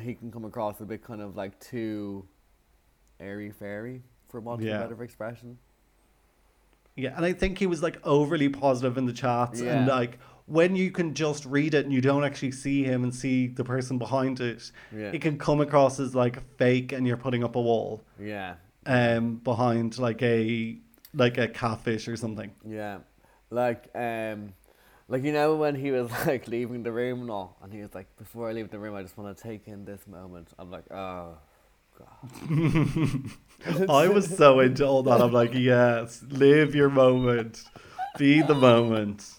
[0.00, 2.26] he can come across a bit kind of like too
[3.22, 4.76] airy fairy, for want of Yeah.
[4.80, 5.58] a better expression.
[6.96, 10.76] Yeah, and I think he was like overly positive in the chats, and like when
[10.76, 13.96] you can just read it and you don't actually see him and see the person
[13.96, 15.10] behind it, Yeah.
[15.12, 19.36] it can come across as like fake, and you're putting up a wall Yeah, um
[19.36, 20.78] behind like a
[21.14, 22.50] like a catfish or something.
[22.66, 22.98] yeah,
[23.50, 24.52] like um,
[25.08, 27.94] like you know when he was like leaving the room and all, and he was
[27.94, 30.48] like, before I leave the room, I just want to take in this moment.
[30.58, 31.38] I'm like, oh,
[31.98, 33.88] god.
[33.90, 35.20] I was so into all that.
[35.20, 37.64] I'm like, yes, live your moment,
[38.18, 39.30] be the moment,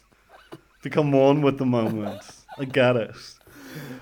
[0.82, 2.22] become one with the moment.
[2.58, 3.16] I get it.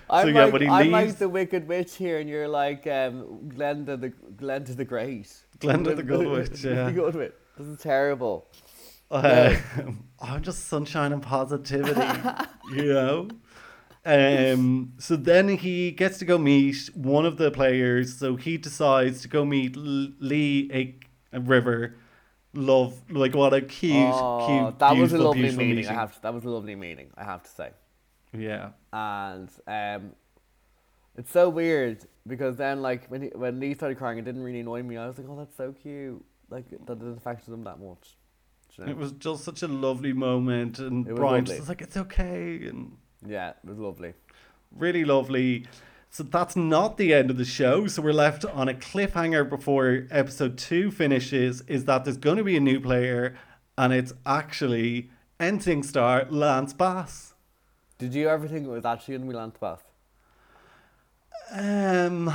[0.09, 3.99] I'm yeah, like, he I'm like the Wicked Witch here, and you're like um, Glenda
[3.99, 5.33] the Glenda the Great.
[5.59, 6.85] Glenda the Good Witch, yeah.
[6.85, 7.33] the Good Witch.
[7.57, 8.47] This is terrible.
[9.09, 9.55] Uh,
[10.21, 12.01] I'm just sunshine and positivity,
[12.73, 13.29] you know.
[14.05, 14.93] Um.
[14.97, 18.17] So then he gets to go meet one of the players.
[18.17, 21.95] So he decides to go meet Lee a, a River.
[22.53, 25.57] Love, like what a cute, oh, cute, that was a lovely meeting.
[25.57, 25.87] meeting.
[25.87, 27.09] I have to, that was a lovely meeting.
[27.15, 27.69] I have to say.
[28.37, 28.71] Yeah.
[28.91, 30.11] and um,
[31.17, 34.61] it's so weird because then like when he, when Lee started crying, it didn't really
[34.61, 34.97] annoy me.
[34.97, 36.23] I was like, oh, that's so cute.
[36.49, 38.17] Like that didn't affect him that much.
[38.77, 38.91] You know?
[38.91, 42.67] It was just such a lovely moment, and It was Brian was like, "It's okay,"
[42.67, 44.13] and yeah, it was lovely.
[44.75, 45.65] really lovely.
[46.09, 47.87] So that's not the end of the show.
[47.87, 51.61] So we're left on a cliffhanger before episode two finishes.
[51.67, 53.37] Is that there's going to be a new player,
[53.77, 57.33] and it's actually NSYNC star Lance Bass.
[57.97, 59.79] Did you ever think it was actually going to be Lance Bass?
[61.51, 62.33] Um,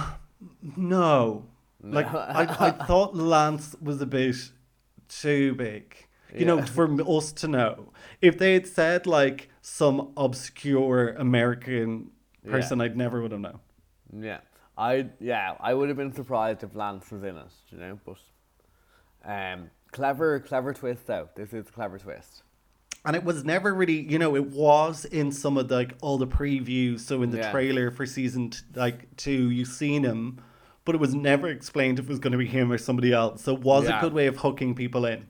[0.77, 1.47] no.
[1.83, 4.37] Like I, I thought Lance was a bit
[5.09, 5.97] too big.
[6.35, 7.93] You know, for us to know.
[8.21, 12.13] If they had said like some obscure American
[12.45, 12.53] Yeah.
[12.53, 13.59] person, I'd never would have known.
[14.17, 14.39] Yeah,
[14.79, 17.53] I yeah I would have been surprised if Lance was in it.
[17.71, 18.17] You know, but
[19.25, 21.29] um, clever clever twist though.
[21.35, 22.45] This is a clever twist.
[23.05, 26.17] And it was never really, you know, it was in some of the, like all
[26.19, 27.01] the previews.
[27.01, 27.51] So in the Yeah.
[27.53, 30.41] trailer for season t- like two, you seen him,
[30.85, 33.43] but it was never explained if it was going to be him or somebody else.
[33.43, 33.99] So it was Yeah.
[33.99, 35.27] a good way of hooking people in.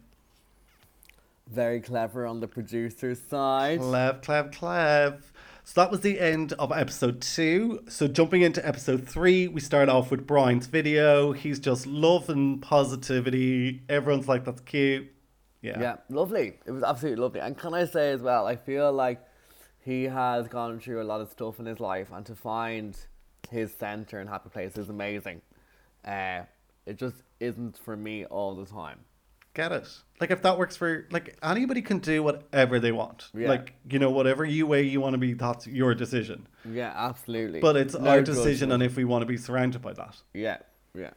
[1.49, 3.81] Very clever on the producer's side.
[3.81, 5.23] Clev, clev, clev.
[5.65, 7.85] So that was the end of episode two.
[7.89, 11.33] So jumping into episode three, we start off with Brian's video.
[11.33, 13.83] He's just love and positivity.
[13.89, 15.13] Everyone's like, that's cute.
[15.63, 15.81] Yeah.
[15.81, 16.59] Yeah, lovely.
[16.67, 17.41] It was absolutely lovely.
[17.41, 19.21] And can I say as well, I feel like
[19.81, 22.97] he has gone through a lot of stuff in his life, and to find
[23.51, 25.43] his center and happy place is amazing.
[26.05, 26.43] Uh,
[26.87, 29.01] it just isn't for me all the time.
[29.57, 29.89] Get it?
[30.21, 33.31] Like if that works for like anybody can do whatever they want.
[33.33, 33.49] Yeah.
[33.49, 36.47] Like you know whatever you way you want to be, that's your decision.
[36.71, 37.61] Yeah, absolutely.
[37.61, 40.17] But it's No our decision on if we want to be surrounded by that.
[40.35, 40.59] Yeah,
[40.95, 41.13] yeah.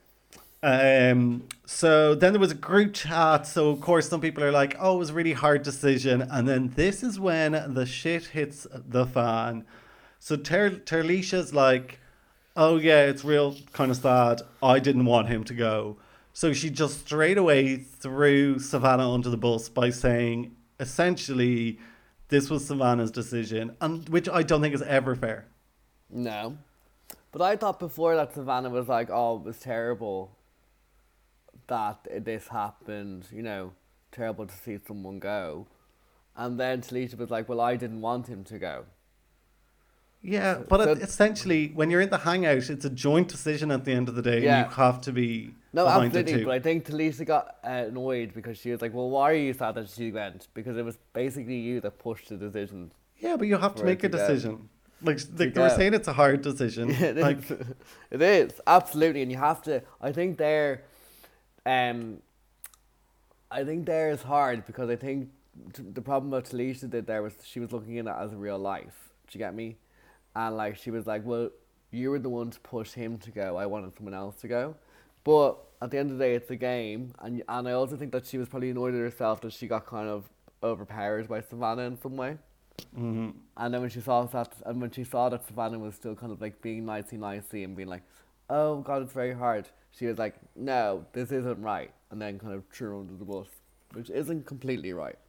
[0.64, 1.50] Um.
[1.66, 3.46] So then there was a group chat.
[3.46, 6.48] So of course some people are like, "Oh, it was a really hard decision," and
[6.48, 9.66] then this is when the shit hits the fan.
[10.20, 12.00] So Ter Terilisha's like,
[12.56, 14.44] "Oh yeah, it's real kind of sad.
[14.64, 15.98] I didn't want him to go."
[16.40, 21.80] So she just straight away threw Savannah under the bus by saying, essentially,
[22.30, 25.48] this was Savannah's decision, and which I don't think is ever fair.
[26.10, 26.58] No.
[27.34, 30.32] But I thought before that Savannah was like, oh, it was terrible
[31.68, 33.74] that this happened, you know,
[34.14, 35.68] terrible to see someone go.
[36.38, 38.86] And then Terilisha was like, well, I didn't want him to go.
[40.22, 43.86] Yeah, but so- it, essentially, when you're in the hangout, it's a joint decision at
[43.86, 44.44] the end of the day.
[44.44, 44.64] Yeah.
[44.64, 46.44] And you have to be No, absolutely.
[46.44, 49.54] But I think Terilisha got uh, annoyed because she was like, well, why are you
[49.54, 50.48] sad that she went?
[50.54, 52.92] Because it was basically you that pushed the decision.
[53.20, 54.70] yeah, but you have to make a decision.
[55.02, 56.90] Like, like they were saying, it's a hard decision.
[57.10, 57.68] it like, is.
[58.12, 59.82] It is absolutely, and you have to.
[60.02, 60.84] I think there,
[61.66, 62.18] um,
[63.50, 65.30] I think there is hard because I think
[65.74, 68.60] t- the problem that Terilisha did there was she was looking at it as real
[68.60, 69.10] life.
[69.28, 69.78] Do you get me?
[70.42, 71.48] And like she was like, well,
[72.00, 73.48] you were the one to push him to go.
[73.64, 74.64] I wanted someone else to go,
[75.24, 78.12] but at the end of the day, it's a game, and and I also think
[78.16, 80.30] that she was probably annoyed at herself that she got kind of
[80.72, 82.38] overpowered by Savannah in some way.
[82.98, 83.34] mhm.
[83.62, 86.32] And then when she saw that, and when she saw that Savannah was still kind
[86.32, 88.04] of like being nicey nicey and being like,
[88.50, 92.54] "Oh God, it's very hard," she was like, "No, this isn't right," and then kind
[92.54, 93.48] of threw her under the bus,
[93.94, 95.20] which isn't completely right.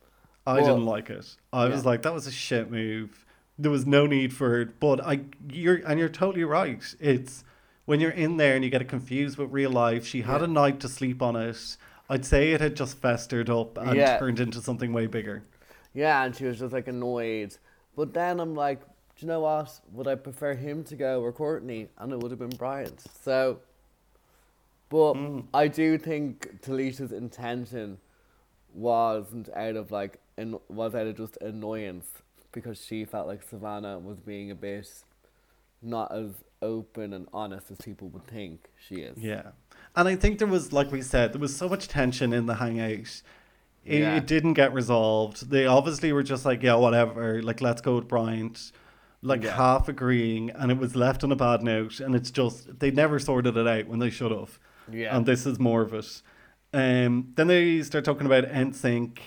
[0.47, 1.27] I Well, didn't like it.
[1.53, 3.25] I was like, that was a shit move.
[3.61, 4.81] There was no need for it.
[4.81, 5.21] But I,
[5.51, 6.83] you're, and you're totally right.
[6.99, 7.45] It's
[7.85, 10.07] when you're in there and you get it confused with real life.
[10.07, 10.45] She had Yeah.
[10.47, 11.77] a night to sleep on it.
[12.09, 14.19] I'd say it had just festered up and Yeah.
[14.19, 15.43] turned into something way bigger.
[15.93, 17.57] Yeah, and she was just like annoyed.
[17.97, 19.81] But then I'm like, do you know what?
[19.93, 21.89] Would I prefer him to go or Courtney?
[21.99, 23.05] And it would have been Bryant.
[23.23, 23.59] So,
[24.89, 25.45] but Mm.
[25.53, 27.99] I do think Terilisha's intention
[28.75, 32.09] wasn't out of like an, was out of just annoyance
[32.53, 34.89] because she felt like Savannah was being a bit
[35.83, 36.33] not as
[36.63, 39.17] open and honest as people would think she is.
[39.17, 39.53] Yeah.
[39.97, 42.57] And I think there was, like we said, there was so much tension in the
[42.57, 43.23] hangout.
[43.85, 44.17] It, Yeah.
[44.17, 45.49] it didn't get resolved.
[45.49, 47.43] They obviously were just like, yeah, whatever.
[47.43, 48.73] Like, let's go with Bryant.
[49.23, 49.57] Like, Yeah.
[49.57, 50.51] half agreeing.
[50.51, 51.99] And it was left on a bad note.
[51.99, 54.59] And it's just, they never sorted it out when they should have.
[54.93, 55.17] Yeah.
[55.17, 56.23] And this is more of it.
[56.75, 59.19] Um, then they start talking about NSYNC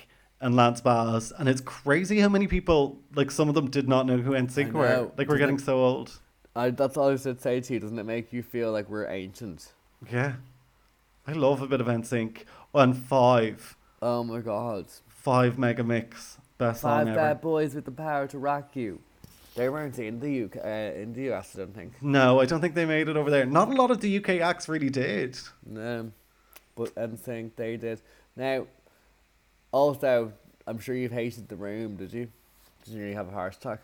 [0.43, 1.31] and Lance Bass.
[1.37, 4.71] And it's crazy how many people, like, some of them did not know who NSYNC
[4.73, 5.09] were.
[5.17, 6.19] Like, we're Doesn't getting it- so old.
[6.55, 7.79] I, that's all I should say to you.
[7.79, 9.71] Doesn't it make you feel like we're ancient?
[10.11, 10.33] Yeah.
[11.25, 12.43] I love a bit of NSYNC.
[12.75, 13.75] And Five.
[14.01, 14.85] Oh my god.
[15.07, 16.37] Five mega mix.
[16.57, 17.15] Best Five song ever.
[17.19, 18.99] bad boys with the power to rock you.
[19.55, 21.93] They weren't in the UK, uh, in the US, I don't think.
[22.01, 23.45] No, I don't think they made it over there.
[23.45, 25.39] Not a lot of the UK acts really did.
[25.65, 26.11] No,
[26.75, 28.01] but NSYNC they did.
[28.35, 28.65] Now,
[29.73, 30.31] also,
[30.65, 31.97] I'm sure you've hated the room.
[31.97, 32.29] Did you?
[32.85, 33.81] Did you have a heart attack?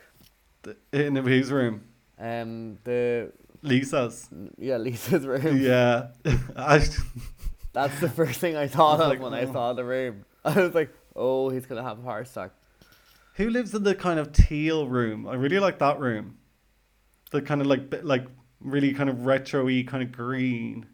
[0.64, 1.84] The- In whose room?
[2.18, 4.28] Um, the Lisa's.
[4.58, 5.60] yeah, Lisa's room.
[5.62, 6.08] Yeah.
[6.56, 6.86] I,
[7.74, 10.26] That's the first thing I thought I of like, when I "Oh." saw the room.
[10.46, 12.52] I was like, oh, he's gonna have a heart attack.
[13.36, 15.28] who lives in the kind of teal room?
[15.28, 16.38] I really like that room.
[17.32, 18.26] The kind of like bit- like
[18.60, 20.88] really kind of retro-y kind of green.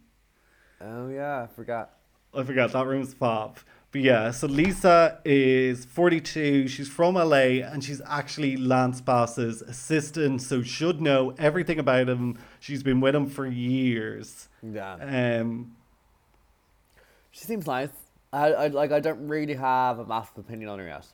[0.81, 1.91] Oh yeah, I forgot.
[2.33, 3.57] I forgot that room's fab.
[3.95, 6.67] But yeah, so Lisa is 42.
[6.67, 12.37] She's from LA and she's actually Lance Bass's assistant, so should know everything about him.
[12.59, 14.49] She's been with him for years.
[14.61, 14.95] Yeah,
[15.39, 15.77] Um,
[17.31, 17.87] she seems nice.
[18.33, 18.91] I, I like.
[18.91, 21.07] I don't really have a massive opinion on her yet.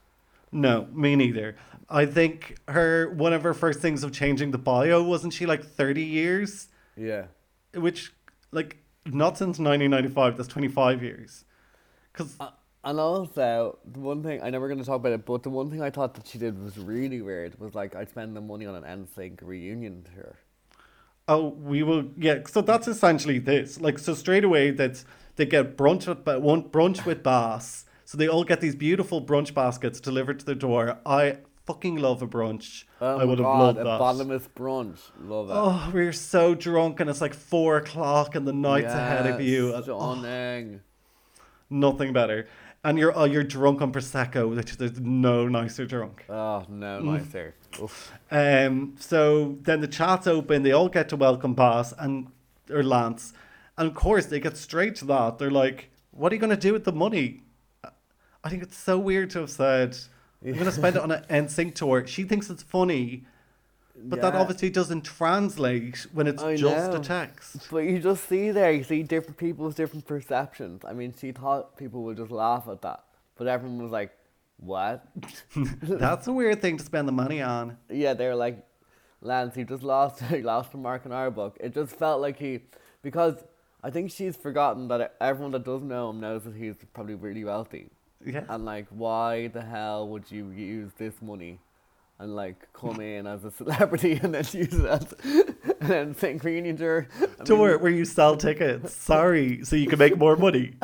[0.52, 1.58] no, me neither.
[1.88, 5.64] I think her one of her first things of changing the bio wasn't she like
[5.64, 7.26] 30 years, Yeah.
[7.76, 8.12] which
[8.52, 10.36] like not since 1995.
[10.38, 11.46] That's 25 years.
[12.12, 12.50] Because Uh,
[12.84, 15.50] and also, the one thing I know we're going to talk about it, but the
[15.50, 18.42] one thing I thought that she did was really weird was like I'd spend the
[18.42, 20.36] money on an NSYNC reunion tour.
[21.28, 22.06] Oh, we will.
[22.18, 23.80] Yeah, so that's essentially this.
[23.80, 25.06] Like, so straight away, that's
[25.36, 27.86] they get brunch with brunch with Bass.
[28.06, 30.98] So they all get these beautiful brunch baskets delivered to their door.
[31.06, 32.84] I fucking love a brunch.
[33.00, 34.00] Oh I would have loved a that.
[34.00, 35.00] bottomless brunch.
[35.22, 35.54] Love it.
[35.56, 39.70] Oh, we're so drunk and it's like four o'clock and the night's ahead of you.
[39.70, 40.82] Yes, and- oh, Stunning.
[41.70, 42.48] nothing better.
[42.84, 46.26] And you're oh, you're drunk on prosecco, which there's no nicer drunk.
[46.30, 47.54] Oh no, nicer.
[47.80, 48.12] Oof.
[48.32, 50.64] Um, so then the chat's open.
[50.64, 52.28] They all get to welcome Boss and
[52.72, 53.34] or Lance,
[53.78, 55.38] and of course they get straight to that.
[55.38, 57.44] They're like, "What are you going to do with the money?"
[58.44, 59.96] I think it's so weird to have said,
[60.44, 63.26] "I'm going to spend it on an NSYNC tour." She thinks it's funny,
[64.04, 66.98] but that obviously doesn't translate when it's I just know.
[66.98, 67.68] a text.
[67.72, 70.84] But you just see there, you see different people's different perceptions.
[70.86, 73.04] I mean, she thought people would just laugh at that,
[73.38, 74.12] but everyone was like,
[74.58, 75.06] "What?"
[75.82, 77.78] That's a weird thing to spend the money on.
[77.90, 78.58] yeah, they were like,
[79.22, 82.38] "Lance, you just lost, he lost a mark in our book." It just felt like
[82.40, 82.60] he,
[83.02, 83.36] because
[83.84, 87.44] I think she's forgotten that everyone that does know him knows that he's probably really
[87.44, 87.90] wealthy,
[88.26, 88.44] Yeah.
[88.50, 91.60] and like, why the hell would you use this money?
[92.22, 95.14] And like come in as a celebrity and then use it as
[95.82, 96.44] and then St.
[96.44, 97.08] Reunion tour.
[97.40, 98.94] I tour mean, where you sell tickets.
[98.94, 100.76] Sorry, so you can make more money.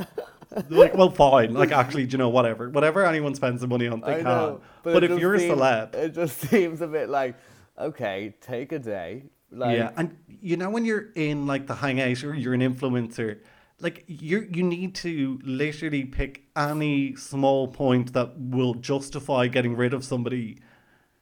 [0.69, 1.53] Like, well, fine.
[1.53, 4.23] Like, actually, you know, whatever, whatever anyone spends the money on, they I can.
[4.23, 7.35] know, But, it if you're a celeb, it just seems a bit like,
[7.77, 9.25] okay, take a day.
[9.51, 13.39] Like, yeah, and you know when you're in like the hangout or you're an influencer,
[13.79, 19.93] like you you need to literally pick any small point that will justify getting rid
[19.93, 20.59] of somebody.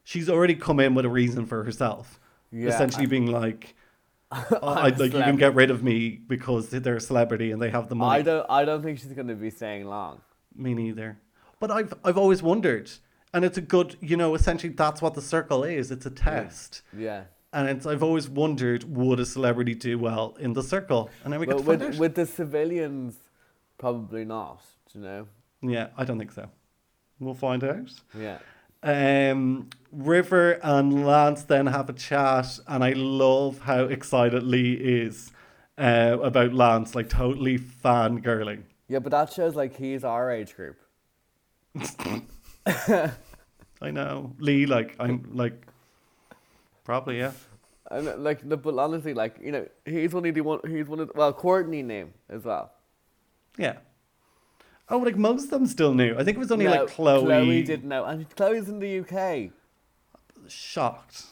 [0.06, 2.20] She's already come in with a reason for herself,
[2.52, 3.74] Yeah, essentially I- being like.
[4.30, 7.88] I, like you can get rid of me because they're a celebrity and they have
[7.88, 8.20] the money.
[8.20, 10.20] I don't, I don't think she's going to be staying long.
[10.54, 11.18] Me neither.
[11.60, 12.90] But I've I've always wondered,
[13.32, 15.90] and it's a good, you know, essentially that's what the circle is.
[15.90, 17.24] It's a test, Yeah.
[17.52, 21.40] and it's I've always wondered would a celebrity do well in the circle, and then
[21.40, 21.98] we get But to with, out.
[21.98, 23.16] with the civilians,
[23.78, 24.60] probably not.
[24.92, 25.26] You know?
[25.62, 26.48] Yeah, I don't think so.
[27.20, 27.90] We'll find out.
[28.18, 28.38] Yeah.
[28.86, 35.32] Um, River and Lance then have a chat, and I love how excited Lee is
[35.76, 38.62] uh, about Lance, like totally fangirling.
[38.86, 40.78] Yeah, but that shows like he's our age group.
[43.82, 45.66] I know Lee, like I'm like
[46.84, 47.32] probably yeah.
[47.90, 50.60] And like, the, but honestly, like you know, he's one of the one.
[50.64, 52.70] He's one of the, well, Courtney name as well.
[53.58, 53.78] Yeah.
[54.88, 56.14] Oh, like most of them still knew.
[56.16, 57.24] I think it was only No, like Chloe.
[57.24, 59.50] Chloe didn't know, I and Chloe's in the UK.
[60.48, 61.24] Shocked.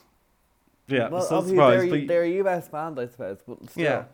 [0.88, 1.82] Yeah, Well, so surprised.
[1.84, 3.38] they're, But, they're a US band, I suppose.
[3.46, 3.84] But still.
[3.84, 4.04] yeah.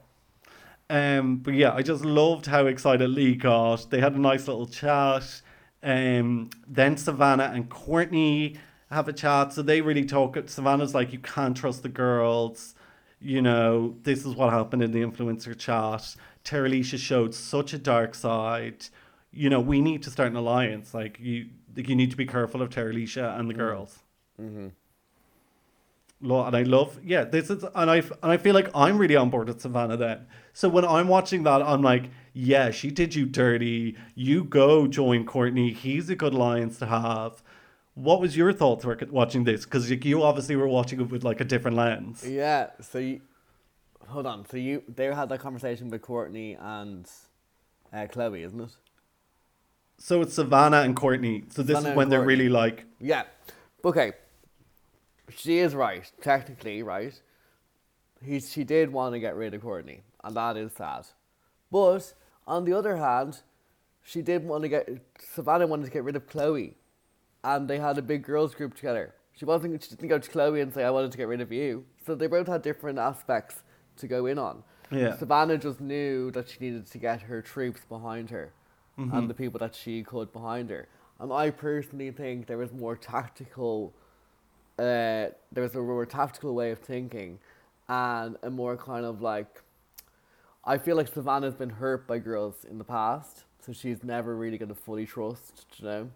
[0.90, 3.88] Um, but yeah, I just loved how excited Lee got.
[3.90, 5.40] They had a nice little chat.
[5.82, 8.56] Um, then Savannah and Courtney
[8.90, 9.52] have a chat.
[9.52, 10.36] So they really talk.
[10.48, 12.74] Savannah's like, you can't trust the girls.
[13.20, 16.16] You know, this is what happened in the influencer chat.
[16.44, 18.86] Terilisha showed such a dark side.
[19.32, 20.92] You know, we need to start an alliance.
[20.92, 24.00] Like you, like you need to be careful of Terilisha and the girls.
[24.40, 24.68] Mm-hmm.
[26.22, 29.16] Lo- and I love yeah this is and I and I feel like I'm really
[29.16, 33.14] on board with Savannah then so when I'm watching that I'm like yeah she did
[33.14, 37.42] you dirty you go join Courtney he's a good alliance to have
[37.94, 41.44] what was your thoughts watching this because you obviously were watching it with like a
[41.44, 42.70] different lens Yeah.
[42.82, 43.22] So you,
[44.08, 44.46] hold on.
[44.46, 47.08] So you they had that conversation with Courtney and
[47.92, 48.76] uh, Chloe, isn't it?
[50.00, 52.34] So it's Savannah and Courtney so this Savannah is when they're Courtney.
[52.34, 53.24] really like Yeah.
[53.84, 54.12] Okay.
[55.36, 57.14] She is right, technically, right?
[58.22, 61.06] He, she did want to get rid of Courtney, and that is sad.
[61.70, 62.12] But
[62.46, 63.40] on the other hand,
[64.02, 64.88] she did want to get
[65.18, 66.76] Savannah wanted to get rid of Chloe,
[67.44, 69.14] and they had a big girls group together.
[69.34, 69.82] She wasn't.
[69.82, 72.14] She didn't go to Chloe and say, "I wanted to get rid of you." So
[72.14, 73.62] they both had different aspects
[73.98, 74.64] to go in on.
[74.90, 75.16] Yeah.
[75.16, 78.52] Savannah just knew that she needed to get her troops behind her,
[78.96, 80.88] and the people that she could behind her.
[81.18, 83.92] And I personally think there was more tactical.
[84.78, 87.38] Uh, there was a more tactical way of thinking,
[87.88, 89.62] and a more kind of like.
[90.64, 94.58] I feel like Savannah's been hurt by girls in the past, so she's never really
[94.58, 96.10] going to fully trust, you know,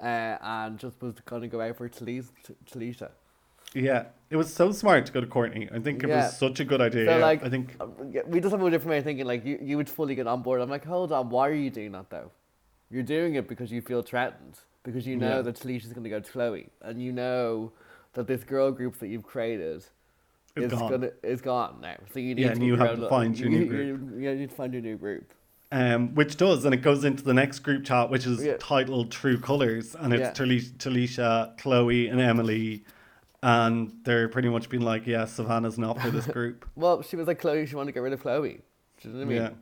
[0.00, 3.10] uh, and just was going to go out for Terilisha.
[3.74, 6.24] Yeah it was so smart to go to Courtney I think it Yeah.
[6.26, 8.70] was such a good idea So like, I think um, yeah, we just have a
[8.70, 9.26] different way of thinking.
[9.26, 10.60] Like you, you would fully get on board.
[10.60, 12.30] I'm like, hold on, why are you doing that though?
[12.90, 15.42] You're doing it because you feel threatened, because you know Yeah.
[15.42, 17.72] that Terilisha's going to go to Chloe, and you know
[18.14, 19.84] that this girl group that you've created
[20.56, 20.90] It's is gone.
[20.90, 21.96] gonna is gone now.
[22.12, 24.20] So you need Yeah, to and you have to a- find your you, new you-
[24.28, 25.32] You, need to find your new group.
[25.72, 28.56] um, which does, and it goes into the next group chat, which is Yeah.
[28.60, 30.32] titled True Colors, and it's Yeah.
[30.32, 32.84] Terilisha, Terilisha, Chloe, and Emily,
[33.42, 37.26] and they're pretty much being like, "Yeah, Savannah's not for this group." Well, she was
[37.26, 37.66] like Chloe.
[37.66, 38.60] She wanted to get rid of Chloe.
[39.02, 39.56] Do you know what I mean?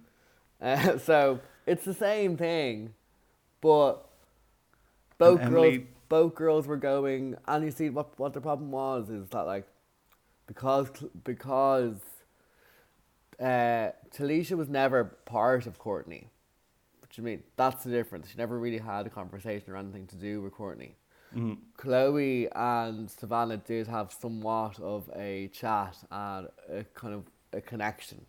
[0.60, 2.94] yeah, Uh, so it's the same thing,
[3.60, 4.04] but
[5.18, 8.70] both And girls, Emily- both girls were going, and you see what what the problem
[8.70, 9.66] was is that like,
[10.46, 10.90] because
[11.24, 11.96] because,
[13.40, 16.28] uh, Terilisha was never part of Courtney.
[17.00, 17.42] What do you mean?
[17.56, 18.28] That's the difference.
[18.30, 20.96] She never really had a conversation or anything to do with Courtney.
[21.34, 21.58] Mhm.
[21.76, 28.24] Chloe and Savannah did have somewhat of a chat and a kind of a connection.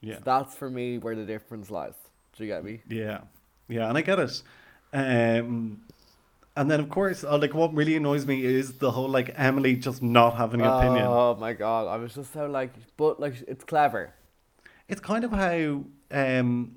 [0.00, 0.16] Yeah.
[0.16, 1.94] So that's for me where the difference lies.
[2.36, 2.80] Do you get me?
[2.88, 3.22] Yeah,
[3.68, 4.42] yeah, and I get it.
[4.92, 5.82] Um,
[6.56, 9.76] and then of course, uh, like what really annoys me is the whole like Emily
[9.76, 11.06] just not having an opinion.
[11.06, 14.14] Oh my god, I was just so like, but like it's clever.
[14.88, 16.76] It's kind of how um,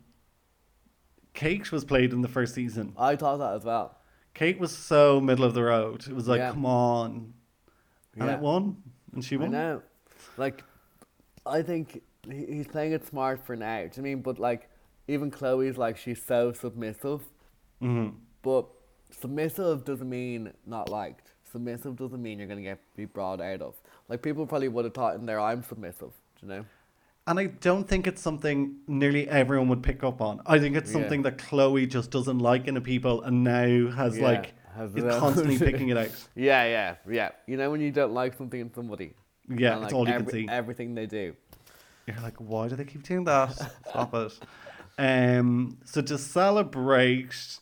[1.33, 2.93] Kate was played in the first season.
[2.97, 3.97] I thought that as well.
[4.33, 6.07] Kate was so middle of the road.
[6.07, 6.51] It was like, Yeah.
[6.51, 7.33] come on,
[8.15, 8.35] and Yeah.
[8.35, 8.81] it won,
[9.13, 9.51] and she I won.
[9.51, 9.81] know.
[10.37, 10.63] Like,
[11.45, 13.83] I think he- he's playing it smart for now.
[13.85, 14.21] Do you mean?
[14.21, 14.69] But like,
[15.07, 17.21] even Chloe's like she's so submissive,
[17.79, 18.09] hmm
[18.41, 18.65] but
[19.11, 21.31] submissive doesn't mean not liked.
[21.51, 23.75] Submissive doesn't mean you're gonna get be brought out of.
[24.09, 26.11] Like people probably would have thought in there, I'm submissive.
[26.39, 26.65] Do you know?
[27.25, 30.41] And I don't think it's something nearly everyone would pick up on.
[30.45, 30.99] I think it's Yeah.
[30.99, 34.93] something that Chloe just doesn't like in a people, and now has Yeah, like has
[34.95, 36.09] is constantly picking it out.
[36.35, 37.29] Yeah, yeah, yeah.
[37.47, 39.13] You know when you don't like something in somebody.
[39.47, 40.47] Yeah, it's like, all you can see.
[40.49, 41.33] Everything they do.
[42.07, 43.51] You're like, why do they keep doing that?
[43.87, 44.39] Stop it.
[44.97, 47.59] Um, so to celebrate,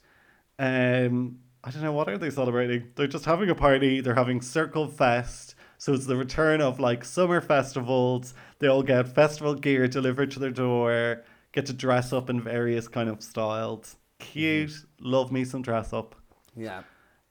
[0.57, 2.87] um, I don't know what are they celebrating.
[2.95, 4.01] They're just having a party.
[4.01, 5.53] They're having Circle Fest.
[5.81, 8.35] So it's the return of like summer festivals.
[8.59, 11.23] They all get festival gear delivered to their door.
[11.53, 13.95] Get to dress up in various kind of styles.
[14.19, 14.69] Cute.
[14.69, 15.05] Mm-hmm.
[15.07, 16.13] Love me some dress up.
[16.55, 16.83] Yeah.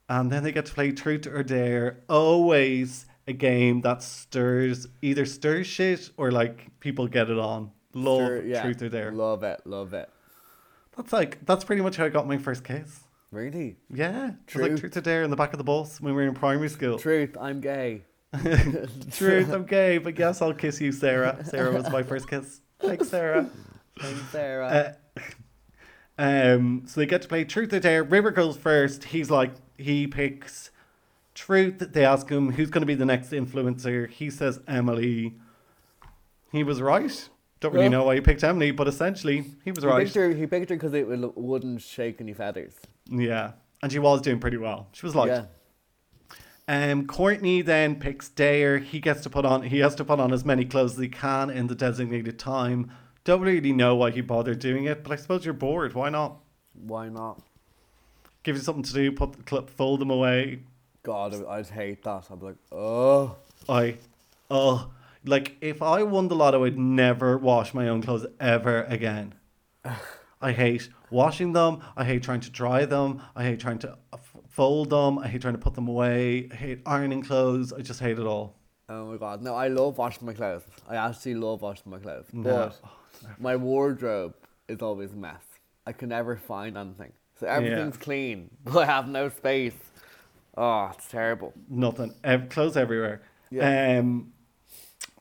[0.09, 2.01] And then they get to play Truth or Dare.
[2.09, 7.71] Always a game that stirs either stirs shit or like people get it on.
[7.95, 8.63] Love Sure, yeah.
[8.63, 9.13] Truth or Dare.
[9.13, 10.11] Love it, love it.
[10.97, 13.05] That's like that's pretty much how I got my first kiss.
[13.31, 13.77] Really?
[13.95, 14.81] Yeah, it was like Truth.
[14.81, 16.99] Truth or Dare in the back of the bus when we were in primary school.
[16.99, 18.03] Truth, I'm gay.
[19.13, 21.45] Truth, I'm gay, but yes, I'll kiss you, Sarah.
[21.45, 22.61] Sarah was my first kiss.
[22.79, 23.49] Thanks, Sarah.
[23.99, 24.97] Thanks, Sarah.
[25.19, 25.21] Uh,
[26.19, 28.05] um, so they get to play Truth or Dare.
[28.05, 29.05] River goes first.
[29.05, 30.71] He's like, he picks
[31.35, 31.79] Truth.
[31.93, 34.09] They ask him who's going to be the next influencer.
[34.09, 35.35] He says Emily.
[36.53, 37.29] He was right.
[37.61, 37.91] Don't really Yeah.
[37.91, 40.05] know why he picked Emily, but essentially he was he right.
[40.05, 40.31] picked her.
[40.31, 42.75] He picked her because it would- wouldn't shake any feathers.
[43.11, 43.53] Yeah,
[43.83, 44.89] and she was doing pretty well.
[44.93, 45.45] She was like, yeah.
[46.71, 48.79] Um, Courtney then picks Dare.
[48.79, 49.63] He gets to put on.
[49.63, 52.93] He has to put on as many clothes as he can in the designated time.
[53.25, 55.95] Don't really know why he bothered doing it, but I suppose you're bored.
[55.95, 56.37] Why not?
[56.75, 57.43] Why not?
[58.45, 59.11] Give you something to do.
[59.11, 60.61] Put the clip, fold them away.
[61.03, 62.27] God, I- I'd hate that.
[62.31, 63.35] I'd be like, oh.
[63.69, 63.97] I,
[64.49, 64.93] oh,
[65.25, 69.35] like if I won the lotto, I'd never wash my own clothes ever again.
[70.41, 71.83] I hate washing them.
[71.97, 73.23] I hate trying to dry them.
[73.35, 75.19] I hate trying to f- fold them.
[75.19, 76.49] I hate trying to put them away.
[76.53, 77.73] I hate ironing clothes.
[77.73, 78.57] I just hate it all.
[78.89, 79.41] Oh my god.
[79.43, 80.63] No, I love washing my clothes.
[80.89, 82.27] I actually love washing my clothes.
[82.33, 82.43] No.
[82.43, 82.81] But
[83.39, 84.35] my wardrobe
[84.69, 85.43] is always a mess.
[85.87, 87.13] I can never find anything.
[87.39, 89.75] So everything's clean, but I have no space.
[90.57, 91.55] Oh, it's terrible.
[91.69, 92.13] Nothing.
[92.25, 93.23] Ev- clothes everywhere.
[93.51, 93.99] Yeah.
[93.99, 94.33] Um.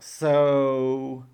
[0.01, 1.25] So,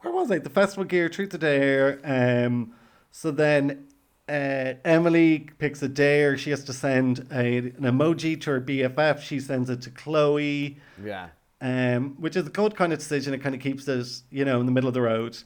[0.00, 0.38] where was I?
[0.38, 2.00] The festival gear, Truth or Dare.
[2.04, 2.74] Um.
[3.10, 3.86] So then,
[4.28, 6.36] uh, Emily picks a dare.
[6.36, 9.20] She has to send a, an emoji to her BFF.
[9.20, 10.78] She sends it to Chloe.
[11.02, 11.28] Yeah.
[11.60, 13.32] Um, which is a good kind of decision.
[13.34, 15.38] It kind of keeps us, you know, in the middle of the road.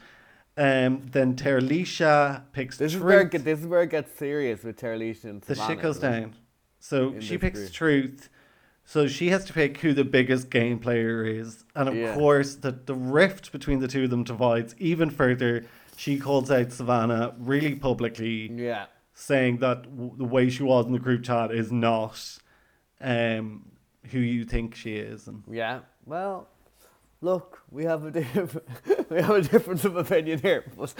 [0.56, 4.76] Um, then Terilisha picks This is where it this is where it gets serious with
[4.78, 6.34] Terilisha and the shit goes down.
[6.80, 7.72] So In she picks group.
[7.72, 8.28] truth.
[8.84, 11.64] So she has to pick who the biggest game player is.
[11.76, 12.14] And of Yeah.
[12.14, 15.64] course, the, the rift between the two of them divides even further.
[16.00, 18.86] She calls out Savannah really publicly, Yeah.
[19.12, 22.38] saying that w- the way she was in the group chat is not
[23.02, 23.66] um,
[24.10, 25.28] who you think she is.
[25.28, 25.80] And Yeah.
[26.06, 26.48] Well,
[27.20, 28.56] look, we have a diff-
[29.10, 30.94] we have a difference of opinion here, but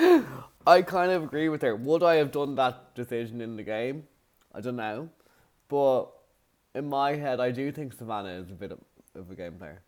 [0.66, 1.74] I kind of agree with her.
[1.74, 4.06] Would I have done that decision in the game?
[4.54, 5.08] I don't know,
[5.68, 6.08] but
[6.74, 8.80] in my head, I do think Savannah is a bit of,
[9.14, 9.80] of a game player.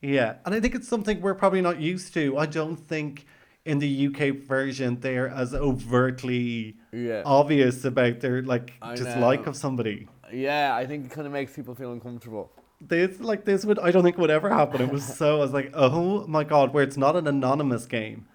[0.00, 2.38] yeah, and I think it's something we're probably not used to.
[2.38, 3.26] I don't think
[3.64, 7.22] in the UK version they're as overtly Yeah.
[7.24, 9.50] obvious about their like I dislike know.
[9.50, 10.08] of somebody.
[10.32, 12.50] Yeah, I think it kind of makes people feel uncomfortable.
[12.80, 14.80] this like this would I don't think would ever happen.
[14.80, 18.26] It was so I was like, oh my god, where it's not an anonymous game.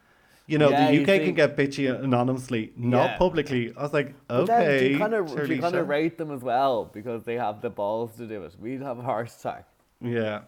[0.49, 3.17] You know, Yeah, the UK see- can get bitchy anonymously, not Yeah.
[3.17, 3.73] publicly.
[3.75, 6.41] I was like, But then okay, you kind of you kind of rate them as
[6.41, 8.55] well because they have the balls to do it.
[8.57, 9.65] We'd have a heart attack.
[10.01, 10.41] yeah.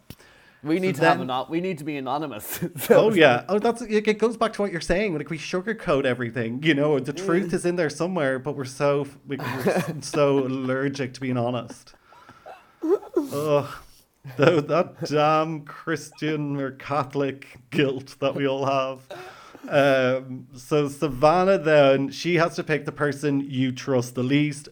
[0.62, 1.46] We need So to have then- an.
[1.50, 2.60] We need to be anonymous.
[2.90, 3.46] Oh yeah.
[3.48, 4.18] Oh, that's it.
[4.20, 5.18] Goes back to what you're saying.
[5.18, 6.62] Like we sugarcoat everything.
[6.64, 11.14] You know, the truth is in there somewhere, but we're so we- we're so allergic
[11.14, 11.94] to being honest.
[12.84, 13.68] Ugh.
[14.38, 19.00] Though that damn Christian or Catholic guilt that we all have.
[19.70, 24.70] Um, so Savannah then she has to pick the person you trust the least,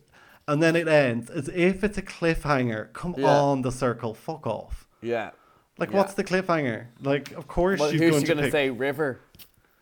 [0.48, 2.92] and then it ends as if it's a cliffhanger.
[2.94, 3.28] Come Yeah.
[3.28, 4.86] on, the circle, fuck off.
[5.02, 5.32] yeah.
[5.78, 5.98] Like, Yeah.
[5.98, 6.88] what's the cliffhanger?
[7.02, 8.52] Like, of course Well, she's who's going she to pick.
[8.52, 8.70] say?
[8.70, 9.20] River.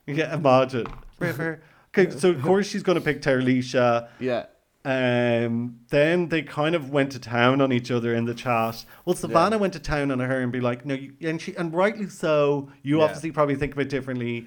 [0.06, 0.88] Yeah, imagine.
[1.20, 1.62] River.
[1.98, 4.10] Okay, so of course she's going to pick Terilisha.
[4.20, 4.48] Yeah.
[4.84, 8.84] Um, then they kind of went to town on each other in the chat.
[9.06, 11.74] Well, Savannah went to town on her and be like, no, you, and she, and
[11.74, 12.70] rightly so.
[12.84, 13.06] You Yeah.
[13.06, 14.46] obviously probably think of it differently,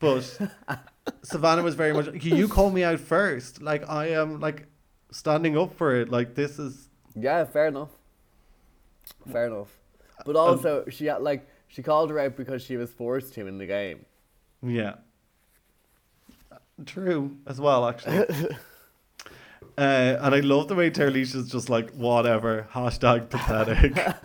[0.00, 0.36] but
[1.22, 2.08] Savannah was very much.
[2.24, 3.62] You call me out first.
[3.62, 4.66] Like I am like
[5.12, 6.10] standing up for it.
[6.10, 7.90] Like this is Yeah, fair enough.
[9.30, 9.68] Fair enough.
[10.20, 13.46] Um, But also, she had like she called her out because she was forced to
[13.46, 14.04] in the game.
[14.62, 14.96] Yeah.
[16.84, 18.18] True as well, actually.
[19.78, 23.96] uh, and I love the way Terilisha's just like, whatever, hashtag pathetic.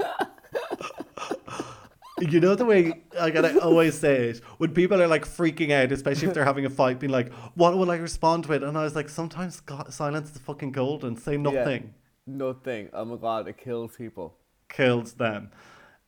[2.21, 5.71] you know the way, like, and I always say it, when people are like freaking
[5.71, 8.63] out, especially if they're having a fight, being like, what will I respond with?
[8.63, 11.17] And I was like, sometimes God, silence is fucking golden.
[11.17, 11.93] Say nothing.
[12.25, 12.89] Nothing.
[12.93, 14.37] Oh my god, it kills people.
[14.69, 15.51] kills them.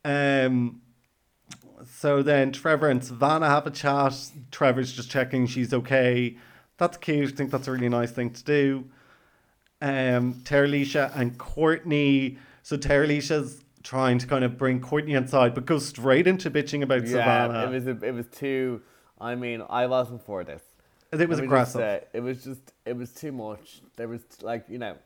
[0.08, 0.82] Um,
[1.86, 4.14] so then Trevor and Savannah have a chat.
[4.52, 6.38] Trevor's just checking she's okay.
[6.78, 7.34] That's cute.
[7.34, 8.86] I think that's a really nice thing to do.
[9.82, 12.38] Um, Terilisha and Courtney.
[12.64, 17.04] So Terilisha's trying to kind of bring Courtney inside, but goes straight into bitching about
[17.04, 17.66] Yeah, Savannah.
[17.66, 18.82] it was a, it was too.
[19.20, 20.62] I mean, I wasn't for this.
[21.12, 21.80] It was just aggressive.
[21.80, 23.82] say, it was just it was too much.
[23.96, 24.98] There was like you know,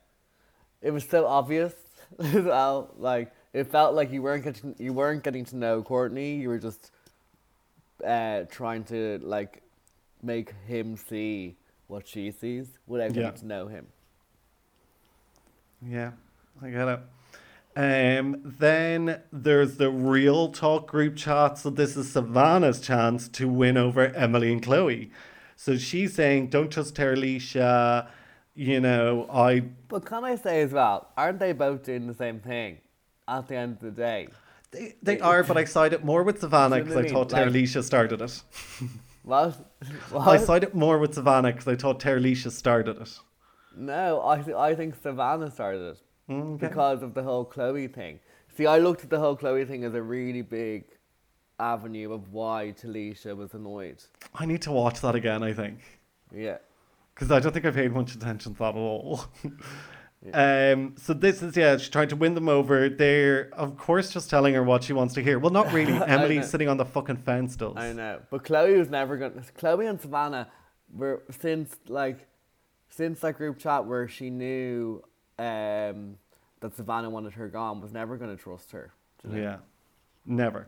[0.81, 1.73] it was so obvious
[2.19, 2.91] as well.
[2.97, 6.35] Like it felt like you weren't getting you weren't getting to know Courtney.
[6.35, 6.91] You were just
[8.05, 9.61] uh, trying to like
[10.23, 13.23] make him see what she sees without Yeah.
[13.23, 13.87] getting to know him.
[15.85, 16.11] Yeah,
[16.61, 16.99] I get it.
[17.73, 21.57] Um, then there's the real talk group chat.
[21.57, 25.11] So this is Savannah's chance to win over Emily and Chloe.
[25.55, 28.07] So she's saying, "Don't trust Terilisha."
[28.53, 32.39] You know, I But can I say as well, aren't they both doing the same
[32.41, 32.79] thing
[33.37, 34.27] at the end of the day?
[34.71, 37.31] they, they are, but I side it more with Savannah because I thought?
[37.31, 38.41] Like- Terilisha started it.
[39.23, 39.53] What?
[40.11, 40.41] I what?
[40.41, 43.19] side it more with Savannah because I thought Terilisha started it.
[43.77, 45.97] No, I th- I think Savannah started it
[46.29, 46.67] Mm, Okay.
[46.67, 48.19] because of the whole Chloe thing.
[48.57, 50.85] See, I looked at the whole Chloe thing as a really big
[51.59, 53.99] avenue of why Terilisha was annoyed.
[54.33, 55.43] I need to watch that again.
[55.43, 55.77] I think.
[56.33, 56.57] Yeah.
[57.13, 59.25] because I don't think I paid much attention to that at all.
[60.33, 62.89] um, so this is yeah, she's trying to win them over.
[62.89, 65.39] They're of course just telling her what she wants to hear.
[65.39, 65.93] Well, not really.
[65.97, 67.75] I Emily's sitting on the fucking fence does.
[67.75, 69.33] I know, but Chloe was never going.
[69.33, 70.47] to Chloe and Savannah
[70.93, 72.27] were since like
[72.89, 75.03] since that group chat where she knew
[75.39, 76.17] um,
[76.59, 78.91] that Savannah wanted her gone was never going to trust her.
[79.23, 79.41] do you know?
[79.41, 79.57] Yeah,
[80.25, 80.67] never.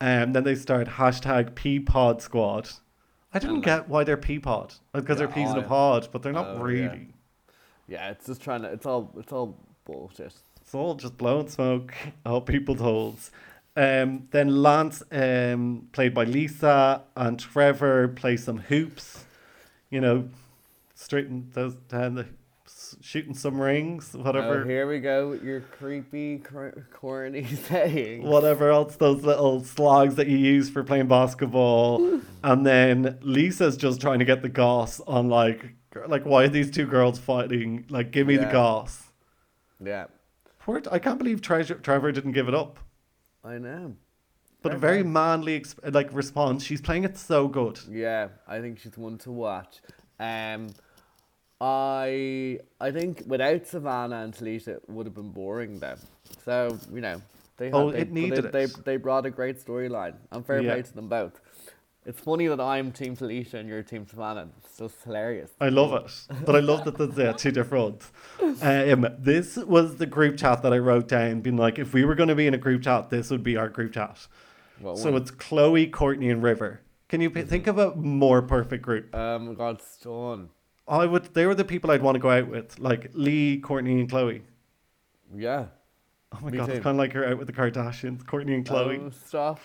[0.00, 2.68] Um, then they start hashtag Peapod Squad.
[3.32, 6.22] I didn't And, get why they're Peapod because they're Yeah, peas in a pod, but
[6.22, 6.82] they're not Oh, really.
[7.08, 7.12] Yeah,
[7.88, 8.68] it's just trying to.
[8.72, 9.12] It's all.
[9.18, 10.34] It's all bullshit.
[10.60, 11.94] It's all just blowing smoke,
[12.26, 13.18] all people told.
[13.76, 19.24] Um, then Lance, um, played by Lisa, and Trevor play some hoops.
[19.90, 20.28] You know,
[20.94, 22.26] straighten those down the
[23.00, 25.30] shooting some rings, whatever, Oh, here we go.
[25.30, 28.22] with Your creepy, cor- corny saying.
[28.22, 32.20] whatever else those little slogs that you use for playing basketball.
[32.44, 35.74] and then Lisa's just trying to get the goss on like,
[36.06, 37.84] like why are these two girls fighting?
[37.88, 38.52] Like, give me the Yeah.
[38.52, 39.12] goss.
[39.82, 40.06] Yeah,
[40.58, 42.78] Poor, I can't believe Treasure, Trevor didn't give it up.
[43.44, 43.94] I know.
[44.62, 46.64] But a very manly exp- like response.
[46.64, 47.78] She's playing it so good.
[47.88, 49.80] Yeah, I think she's one to watch.
[50.18, 50.70] Um,
[51.60, 55.98] I I think without Savannah and Terilisha, it would have been boring then.
[56.44, 57.22] So you know,
[57.56, 58.74] they had, Oh, they, it needed they, it.
[58.74, 60.14] They, they brought a great storyline.
[60.32, 60.72] And fair Yeah.
[60.72, 61.40] play to them both.
[62.08, 64.48] It's funny that I'm Team Terilisha and you're Team Savannah.
[64.62, 65.50] It's just hilarious.
[65.60, 68.00] I love it, but I love that there's yeah, two different.
[68.62, 72.14] Um, this was the group chat that I wrote down, being like, if we were
[72.14, 74.24] going to be in a group chat, this would be our group chat.
[74.94, 76.80] So it's Chloe, Courtney, and River.
[77.08, 79.12] Can you p- think of a more perfect group?
[79.12, 80.50] um, God, Stone.
[80.86, 81.34] I would.
[81.34, 84.42] They were the people I'd want to go out with, like Lee, Courtney, and Chloe.
[85.34, 85.66] Yeah.
[86.32, 86.72] Oh my Me god, too.
[86.72, 89.00] it's kind of like her out with the Kardashians, Courtney and Chloe.
[89.02, 89.58] Oh, stop.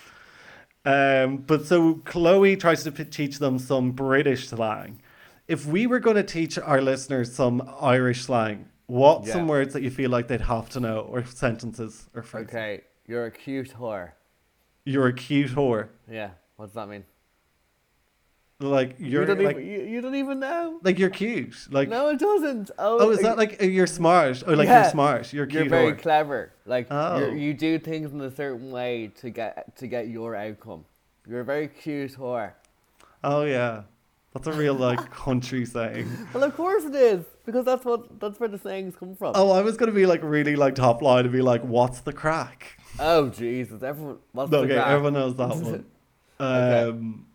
[0.85, 5.01] Um, but so Chloe tries to p- teach them some British slang.
[5.47, 9.33] If we were going to teach our listeners some Irish slang, what Yeah.
[9.33, 12.49] some words that you feel like they'd have to know, or sentences, or phrases?
[12.49, 14.11] Okay, you're a cute whore.
[14.85, 15.89] You're a cute whore.
[16.09, 16.31] Yeah.
[16.55, 17.03] What does that mean?
[18.61, 20.79] Like you're you don't like even you, you don't even know.
[20.83, 21.55] like you're cute.
[21.71, 22.71] Like no, it doesn't.
[22.77, 24.43] Oh, oh, is that like uh, you're smart?
[24.45, 25.33] Oh, like you're smart.
[25.33, 25.99] You're you're very whore.
[26.01, 26.53] clever.
[26.65, 27.31] Like Oh.
[27.31, 30.85] you do things in a certain way to get to get your outcome.
[31.27, 32.53] You're a very cute whore.
[33.23, 33.83] oh yeah,
[34.33, 36.09] that's a real like country saying.
[36.33, 39.33] Well, of course it is because that's what that's where the sayings come from.
[39.35, 42.13] Oh, I was gonna be like really like top line and be like, "What's the
[42.13, 43.81] crack?" Oh Jesus!
[43.81, 44.87] Everyone, what's okay, the crack?
[44.87, 45.85] everyone knows that one.
[46.39, 46.89] Okay.
[46.89, 47.25] Um,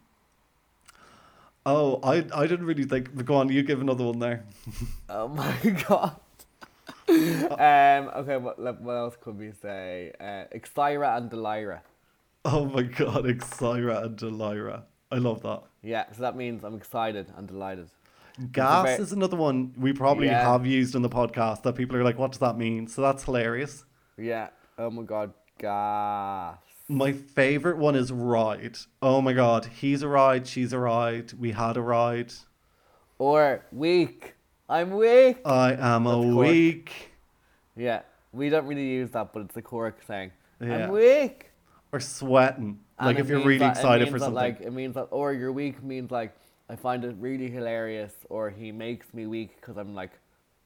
[1.66, 3.14] oh, I I didn't really think.
[3.14, 4.44] but Go on, you give another one there.
[5.08, 5.54] Oh my
[5.88, 6.16] god.
[7.08, 8.10] um.
[8.20, 8.36] Okay.
[8.36, 10.12] What, what else could we say?
[10.20, 11.80] Uh, Exira and Delira.
[12.44, 14.82] Oh my god, Exira and Delira.
[15.10, 15.62] I love that.
[15.82, 16.04] Yeah.
[16.12, 17.88] So that means I'm excited and delighted.
[18.52, 20.50] Gas very- is another one we probably Yeah.
[20.52, 23.24] have used in the podcast that people are like, "What does that mean?" So that's
[23.24, 23.84] hilarious.
[24.18, 24.48] Yeah.
[24.78, 25.32] Oh my god.
[25.58, 26.58] Gas.
[26.88, 28.78] My favorite one is ride.
[29.02, 32.32] Oh my god, he's a ride, she's a ride, we had a ride.
[33.18, 34.34] Or weak.
[34.68, 35.38] I'm weak.
[35.44, 37.12] I am That's a week.
[37.76, 38.02] Yeah.
[38.32, 40.32] We don't really use that, but it's a Cork saying.
[40.60, 40.84] Yeah.
[40.86, 41.50] I'm weak.
[41.92, 42.78] Or sweating.
[42.98, 44.34] And Like if you're really that- excited for something.
[44.34, 46.36] Like it means that, or you're weak means like
[46.68, 50.10] I find it really hilarious, or he makes me weak because I'm like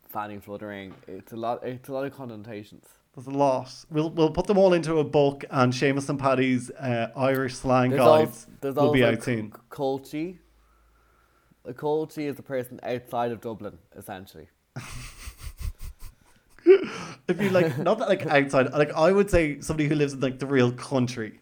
[0.08, 0.94] fanny fluttering.
[1.06, 1.62] It's a lot.
[1.62, 2.86] It's a lot of connotations.
[3.14, 3.72] There's a lot.
[3.90, 7.90] We'll we'll put them all into a book, and Seamus and Paddy's uh, Irish slang
[7.90, 9.52] There's guides also, there's will also be out soon.
[9.68, 10.38] Culchie.
[11.64, 14.48] A Culchie is a person outside of Dublin, essentially.
[17.28, 20.20] If you like, not that like outside, like I would say somebody who lives in
[20.20, 21.40] like the real country.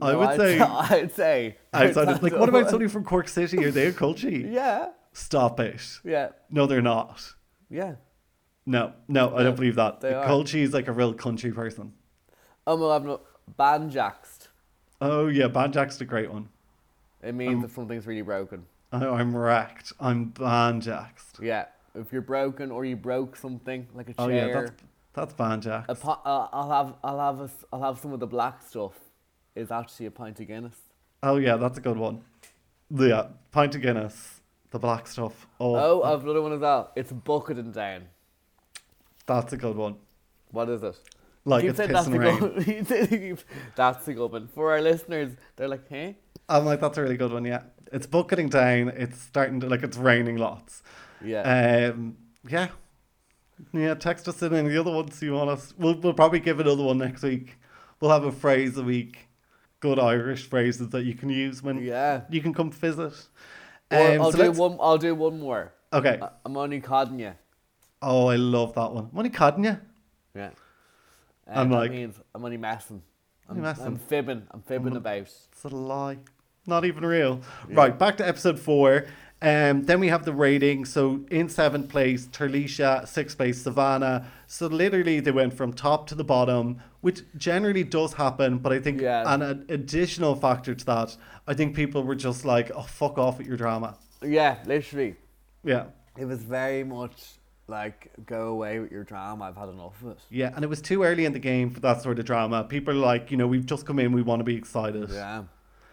[0.00, 2.08] I would I'd, say I'd say outside.
[2.08, 3.64] Of, like, what about somebody from Cork City?
[3.64, 4.28] Are they a culture?
[4.30, 5.80] Yeah, Stop it.
[6.04, 7.34] yeah, No, they're not.
[7.70, 7.94] yeah.
[8.68, 10.02] No, no, I don't believe that.
[10.02, 10.44] they The are.
[10.44, 11.94] Is like a real country person.
[12.66, 13.22] Oh, well, I've not.
[13.58, 14.48] banjaxed.
[15.00, 16.50] Oh yeah, Banjack's a great one.
[17.22, 18.66] It means Um, if something's really broken.
[18.92, 19.94] Oh, I'm wrecked.
[19.98, 21.40] I'm Banjaxed.
[21.40, 24.24] Yeah, if you're broken or you broke something like a chair.
[24.26, 24.72] Oh yeah, that's
[25.14, 25.86] that's Banjax.
[25.88, 28.60] A po- uh, I'll have I'll have a s will have some of the black
[28.62, 28.92] stuff.
[29.54, 30.76] Is actually a pint of Guinness.
[31.22, 32.20] Oh yeah, that's a good one.
[32.90, 34.40] Yeah, pint of Guinness,
[34.72, 35.46] the black stuff.
[35.58, 36.92] Oh, Oh, I've another one as well.
[36.96, 38.02] It's bucketing down.
[39.28, 39.96] That's a good one.
[40.50, 40.96] What is it?
[41.44, 42.38] Like it's piss that's and rain.
[42.38, 42.66] good.
[42.66, 43.38] you said you-
[43.76, 45.30] that's a good one for our listeners.
[45.56, 46.16] They're like, hey,
[46.48, 47.44] I'm like, that's a really good one.
[47.44, 47.62] Yeah,
[47.92, 48.88] it's bucketing down.
[48.88, 50.82] It's starting to like it's raining lots.
[51.24, 52.16] yeah, Um,
[52.48, 52.68] yeah,
[53.72, 53.94] yeah.
[53.94, 55.72] Text us in any other ones you want us.
[55.78, 57.58] We'll we'll probably give another one next week.
[58.00, 59.28] We'll have a phrase a week.
[59.80, 62.22] Good Irish phrases that you can use when yeah.
[62.30, 63.12] you can come visit.
[63.90, 64.76] Um, I'll so do let's- one.
[64.80, 65.72] I'll do one more.
[65.92, 66.18] Okay.
[66.20, 67.32] I- I'm only codding you.
[68.00, 69.08] Oh, I love that one.
[69.12, 69.78] Money you?
[70.34, 70.50] Yeah.
[71.46, 73.02] I'm Um, like- means I'm only messing.
[73.48, 73.86] I'm, messing.
[73.86, 74.46] I'm fibbing.
[74.50, 75.20] I'm fibbing about.
[75.22, 76.18] It's a lie.
[76.66, 77.40] Not even real.
[77.70, 79.06] Right, back to episode four.
[79.40, 80.84] Um, then we have the rating.
[80.84, 84.26] So in seventh place, Terilisha, sixth place, Savannah.
[84.46, 88.58] So literally they went from top to the bottom, which generally does happen.
[88.58, 89.22] But I think Yeah.
[89.32, 93.38] an, an additional factor to that, I think people were just like, oh, fuck off
[93.38, 93.96] with your drama.
[94.22, 95.16] Yeah, literally.
[95.64, 95.86] Yeah.
[96.18, 97.37] It was very much
[97.68, 99.44] like go away with your drama.
[99.44, 100.18] I've had enough of it.
[100.30, 102.64] Yeah, and it was too early in the game for that sort of drama.
[102.64, 105.10] People are like, you know, we've just come in, we want to be excited.
[105.10, 105.44] Yeah.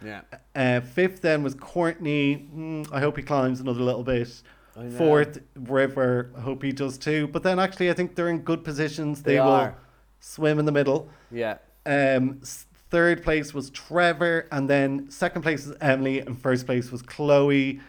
[0.04, 0.22] Yeah.
[0.56, 2.48] Uh, fifth then was Courtney.
[2.56, 4.42] Mm, I hope he climbs another little bit.
[4.98, 6.32] Fourth, River.
[6.36, 7.28] I hope he does too.
[7.28, 9.22] But then actually, I think they're in good positions.
[9.24, 9.74] They, They will
[10.20, 11.10] swim in the middle.
[11.32, 11.58] Yeah.
[11.86, 12.42] Um,
[12.90, 17.80] third place was Trevor, and then second place was Emily, and first place was Chloe.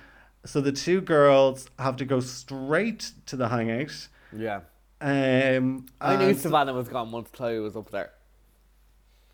[0.47, 4.09] So the two girls have to go straight to the hangout.
[4.32, 4.61] Yeah.
[5.01, 8.12] Um, I knew Savannah was gone once Chloe was up there.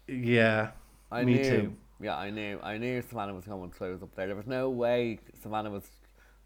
[0.09, 0.71] Yeah,
[1.11, 1.45] I me knew.
[1.45, 1.75] too.
[2.01, 2.59] Yeah, I knew.
[2.63, 4.27] I knew Savannah was gone once Chloe was up there.
[4.27, 5.85] There was no way Savannah was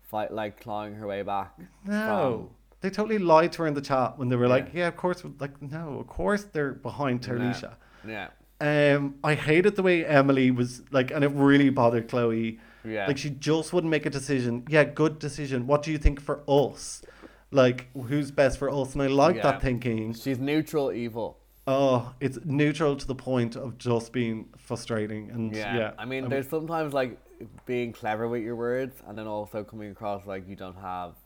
[0.03, 1.59] fight like clawing her way back.
[1.87, 2.51] No,
[2.81, 4.81] they totally lied to her in the chat when they were like, Yeah.
[4.81, 7.77] "Yeah, of course." Like, no, of course they're behind from- Terilisha.
[8.07, 8.29] Yeah.
[8.61, 12.59] Um, I hated the way Emily was like, and it really bothered Chloe.
[12.87, 13.07] Yeah.
[13.07, 14.65] Like, she just wouldn't make a decision.
[14.69, 15.67] Yeah, good decision.
[15.67, 17.03] What do you think for us?
[17.51, 18.95] Like, who's best for us?
[18.95, 19.43] And I like Yeah.
[19.43, 20.13] that thinking.
[20.15, 21.39] She's neutral evil.
[21.67, 25.31] Oh, it's neutral to the point of just being frustrating.
[25.31, 25.77] And Yeah.
[25.77, 27.19] yeah, I mean, um, there's sometimes like
[27.67, 31.17] being clever with your words and then also coming across like you don't have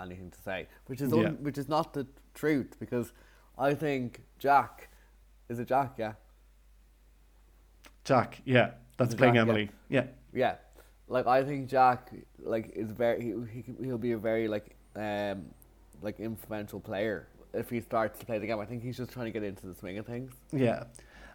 [0.00, 1.28] anything to say, which is un- Yeah.
[1.32, 3.12] which is not the truth because
[3.58, 4.88] I think Jack
[5.50, 6.14] is it Jack, yeah.
[8.04, 8.40] Jack.
[8.44, 9.50] Yeah, that's playing Jack, yeah.
[9.52, 9.70] Emily.
[9.88, 10.06] Yeah.
[10.32, 10.54] Yeah,
[11.12, 12.10] like I think Jack
[12.42, 15.44] like is very he, he he'll be a very like um
[16.00, 18.58] like influential player if he starts to play the game.
[18.58, 20.32] I think he's just trying to get into the swing of things.
[20.52, 20.84] Yeah.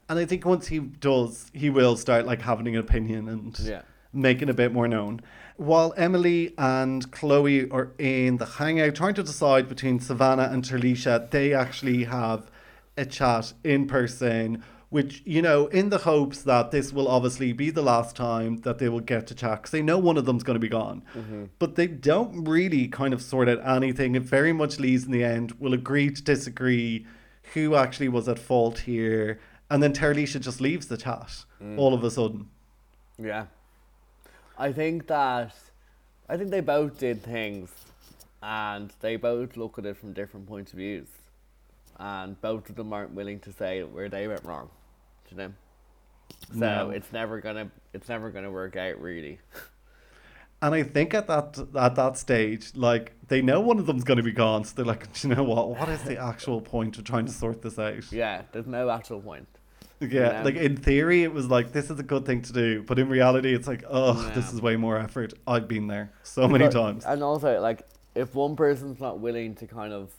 [0.09, 3.81] And I think once he does, he will start like having an opinion and Yeah.
[4.13, 5.21] making a bit more known.
[5.57, 11.29] While Emily and Chloe are in the hangout trying to decide between Savannah and Terilisha,
[11.29, 12.49] they actually have
[12.97, 17.69] a chat in person, which, you know, in the hopes that this will obviously be
[17.69, 20.43] the last time that they will get to chat because they know one of them's
[20.43, 21.03] going to be gone.
[21.13, 21.45] Mm-hmm.
[21.59, 24.15] But they don't really kind of sort out anything.
[24.15, 27.05] It very much leaves in the end, will agree to disagree
[27.53, 29.39] who actually was at fault here.
[29.69, 31.77] And then Terilisha just leaves the chat mm.
[31.77, 32.47] all of a sudden.
[33.19, 33.47] Yeah.
[34.57, 35.53] I think that
[36.29, 37.69] I think they both did things
[38.41, 41.07] and they both look at it from different points of views.
[41.99, 44.69] And both of them aren't willing to say where they went wrong.
[45.29, 45.53] You know?
[46.53, 46.89] So No.
[46.91, 49.39] it's never gonna it's never gonna work out really.
[50.61, 54.17] And I think at that at that stage, like they know one of them's going
[54.17, 55.69] to be gone, so they're like, "Do you know what?
[55.69, 58.11] What is the actual point of trying to sort this out?
[58.11, 59.47] Yeah, there's no actual point.
[59.99, 60.43] Yeah, Yeah.
[60.43, 63.07] like in theory, it was like this is a good thing to do, but in
[63.09, 65.33] reality, it's like, oh, this is way more effort.
[65.45, 67.05] I've been there so many But- times.
[67.05, 67.83] And also, like,
[68.15, 70.11] if one person's not willing to kind of,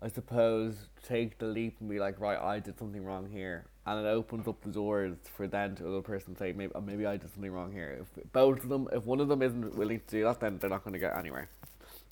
[0.00, 4.06] I suppose, take the leap and be like, right, I did something wrong here, and
[4.06, 7.16] it opens up the doors for then to other person say, maybe, uh, maybe I
[7.16, 7.98] did something wrong here.
[8.02, 10.70] If both of them, if one of them isn't willing to do that, then they're
[10.70, 11.48] not going to get anywhere,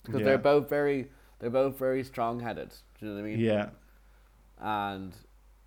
[0.03, 0.25] because Yeah.
[0.25, 1.09] they're both very,
[1.39, 2.69] they're both very strong-headed.
[2.99, 3.39] Do you know what I mean?
[3.39, 3.69] Yeah,
[4.59, 5.13] And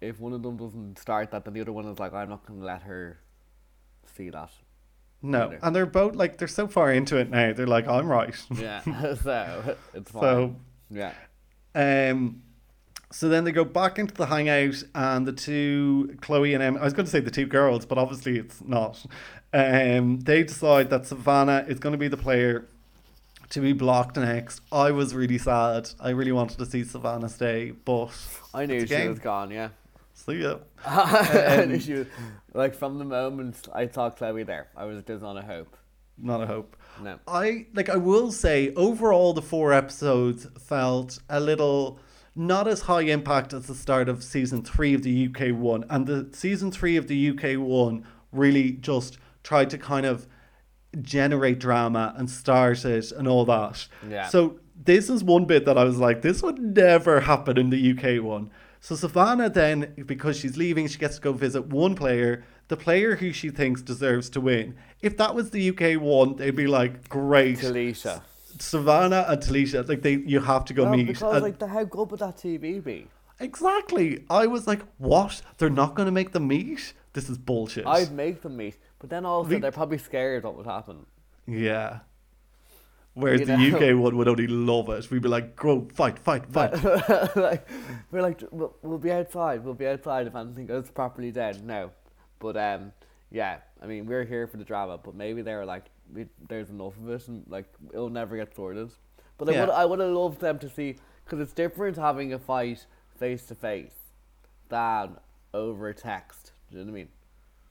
[0.00, 2.44] if one of them doesn't start that, then the other one is like, I'm not
[2.46, 3.18] going to let her
[4.16, 4.50] see that.
[5.22, 5.58] no, Either.
[5.62, 7.52] and they're both like they're so far into it now.
[7.52, 8.34] They're like, I'm right.
[8.58, 8.80] Yeah,
[9.14, 10.20] so it's fine.
[10.22, 10.56] So
[10.90, 11.12] yeah.
[11.74, 12.42] Um,
[13.12, 16.76] so then they go back into the hangout, and the two Chloe and Em.
[16.76, 19.04] I was going to say the two girls, but obviously it's not.
[19.52, 22.66] Um, they decide that Savannah is going to be the player
[23.50, 24.62] to be blocked next.
[24.72, 25.90] I was really sad.
[26.00, 28.08] I really wanted to see Savannah stay, but
[28.54, 29.10] I knew she game.
[29.10, 29.68] was gone, yeah.
[30.14, 30.56] See ya.
[30.86, 32.06] I knew Um, she was,
[32.54, 35.76] like from the moment I saw Chloe there, I was just on a hope.
[36.16, 36.76] Not a hope.
[37.02, 37.18] No.
[37.26, 37.88] I like.
[37.88, 41.98] I will say overall, the four episodes felt a little
[42.34, 46.06] not as high impact as the start of season three of the UK one, and
[46.06, 50.26] the season three of the UK one really just tried to kind of
[51.00, 53.86] generate drama and start it and all that.
[54.08, 54.26] Yeah.
[54.28, 57.92] So this is one bit that I was like, this would never happen in the
[57.92, 58.50] UK one.
[58.80, 63.16] So Savannah then, because she's leaving, she gets to go visit one player, the player
[63.16, 64.74] who she thinks deserves to win.
[65.00, 67.58] If that was the UK one, they'd be like, great.
[67.58, 68.22] Terilisha.
[68.62, 71.06] Savannah and Terilisha, like they, you have to go Well, meet.
[71.08, 73.08] because And- like the, how good would that TV be?
[73.40, 74.24] exactly.
[74.30, 75.42] I was like, what?
[75.58, 76.94] They're not going to make them meet?
[77.12, 77.86] This is bullshit.
[77.86, 81.06] I'd make them meet, but then also We- they're probably scared what would happen.
[81.46, 82.00] Yeah.
[83.14, 83.76] Whereas You the know?
[83.76, 85.10] UK one would only love it.
[85.10, 86.72] We'd be like, go, fight, fight, fight.
[87.36, 87.68] like
[88.10, 89.62] we're like we'll, we'll be outside.
[89.64, 91.62] We'll be outside if anything goes properly dead.
[91.62, 91.90] No,
[92.38, 92.92] but um,
[93.30, 93.58] yeah.
[93.82, 95.86] I mean, we're here for the drama, but maybe they're like,
[96.48, 98.90] there's enough of it, and like it'll never get sorted.
[99.38, 99.60] But I Yeah.
[99.62, 102.86] would I would have loved them to see because it's different having a fight
[103.16, 103.94] face to face
[104.68, 105.16] than
[105.54, 106.52] over text.
[106.70, 107.08] Do you know what I mean?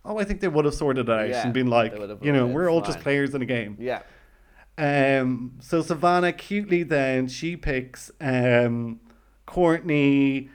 [0.04, 2.10] Oh, I think they would have sorted it out Yeah, and been like, they would
[2.10, 3.78] have you know, we're all just players in a game.
[3.80, 4.02] Yeah.
[4.78, 9.00] Um, so Savannah cutely then she picks um,
[9.46, 10.50] Courtney,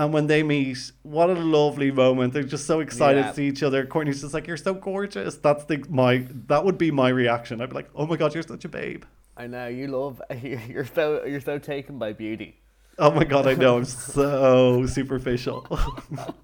[0.00, 2.32] and when they meet, what a lovely moment!
[2.32, 3.28] They're just so excited Yeah.
[3.30, 3.84] to see each other.
[3.86, 7.60] Courtney's just like, "You're so gorgeous." That's the my that would be my reaction.
[7.60, 9.04] I'd be like, "Oh my god, you're such a babe."
[9.36, 10.20] I know you love.
[10.68, 12.50] You're so you're so taken by beauty.
[12.98, 15.66] Oh my god, I know I'm so superficial.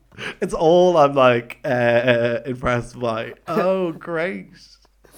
[0.41, 3.35] it's all I'm like uh, impressed by.
[3.47, 4.49] Oh, great.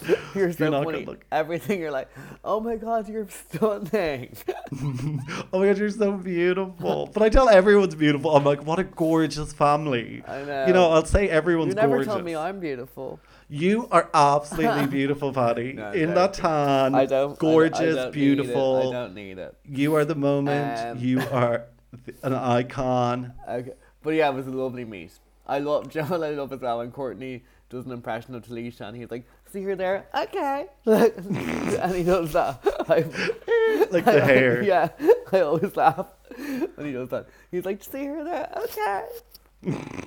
[0.35, 1.05] You're so not funny.
[1.05, 1.25] look.
[1.31, 2.09] Everything you're like,
[2.43, 4.35] oh my god, you're stunning.
[5.51, 7.07] Oh my god, you're so beautiful.
[7.13, 8.35] But I tell everyone's beautiful.
[8.35, 10.23] I'm like, what a gorgeous family.
[10.27, 10.65] I know.
[10.67, 10.91] You know.
[10.91, 12.13] I'll say everyone's you never gorgeous.
[12.13, 13.19] tell me I'm beautiful.
[13.49, 15.73] You are absolutely beautiful, Patty.
[15.73, 17.33] No, In that tan, I don't.
[17.33, 18.13] I gorgeous, don't- I don't need it.
[18.13, 18.89] beautiful.
[18.89, 19.55] I don't need it.
[19.65, 20.79] You are the moment.
[20.79, 21.65] Um, you are
[22.23, 23.33] an icon.
[23.49, 23.73] Okay.
[24.03, 25.11] But yeah, it was a lovely meet.
[25.47, 26.23] I love John.
[26.23, 26.81] I love as well.
[26.81, 30.05] And Courtney does an impression of Terilisha, and he's like, "See her there?
[30.15, 32.59] Okay." and he does that.
[32.89, 34.61] I, Like the hair.
[34.63, 34.89] yeah,
[35.31, 36.07] I always laugh
[36.75, 37.27] when he does that.
[37.51, 38.49] He's like, "See her there?
[38.63, 39.05] Okay."
[39.63, 39.97] and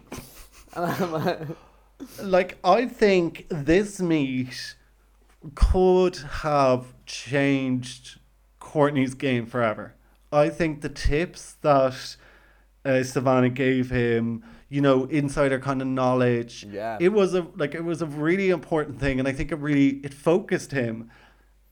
[0.77, 1.39] I'm like,
[2.23, 4.77] like I think this meet
[5.55, 8.19] could have changed
[8.61, 9.95] Courtney's game forever.
[10.33, 12.17] I think the tips that
[12.85, 14.43] uh, Savannah gave him,
[14.73, 16.97] you know, insider kind of knowledge, Yeah.
[17.01, 19.89] it was a like it was a really important thing, and I think it really
[20.07, 21.11] it focused him.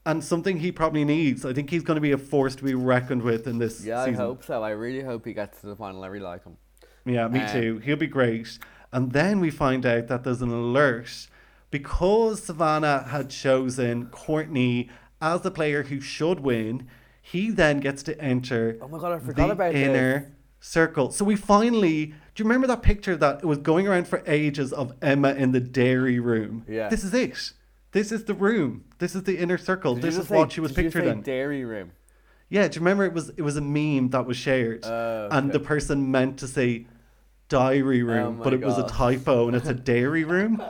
[0.06, 1.44] And something he probably needs.
[1.44, 4.00] I think he's going to be a force to be reckoned with in this yeah,
[4.00, 4.62] I hope so.
[4.62, 6.02] I really hope he gets to the final.
[6.02, 6.56] I really like him.
[7.04, 7.78] Yeah, me Um, too.
[7.84, 8.58] He'll be great.
[8.92, 11.28] And then we find out that there's an alert
[11.70, 14.88] because Savannah had chosen Courtney
[15.20, 16.88] as the player who should win.
[17.22, 20.24] He then gets to enter Oh my God, I forgot about this.
[20.60, 21.10] Circle.
[21.10, 22.06] So we finally.
[22.34, 25.60] Do you remember that picture that was going around for ages of Emma in the
[25.60, 26.64] dairy room?
[26.68, 26.88] Yeah.
[26.88, 27.52] This is it.
[27.92, 28.84] This is the room.
[28.98, 29.94] This is the inner circle.
[29.94, 31.22] Did this is say- what she was pictured in.
[31.22, 31.92] Dairy room.
[32.48, 35.52] Yeah, do you remember it was it was a meme that was shared, Oh, and
[35.52, 36.86] the person meant to say
[37.48, 40.60] diary oh room, my but it was a typo, and it's a dairy room,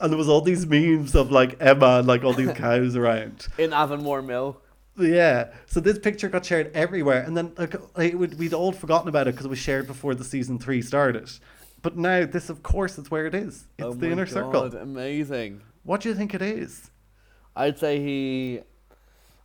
[0.00, 3.46] and there was all these memes of like Emma and like all these cows around.
[3.56, 4.60] In Avonmore Mill.
[5.02, 9.08] Yeah, so this picture got shared everywhere, and then like it would, we'd all forgotten
[9.08, 11.30] about it because it was shared before the season three started.
[11.82, 13.66] But now this, of course, is where it is.
[13.78, 14.64] It's oh the my inner God, circle.
[14.76, 15.62] Amazing.
[15.82, 16.90] What do you think it is?
[17.56, 18.60] I'd say he.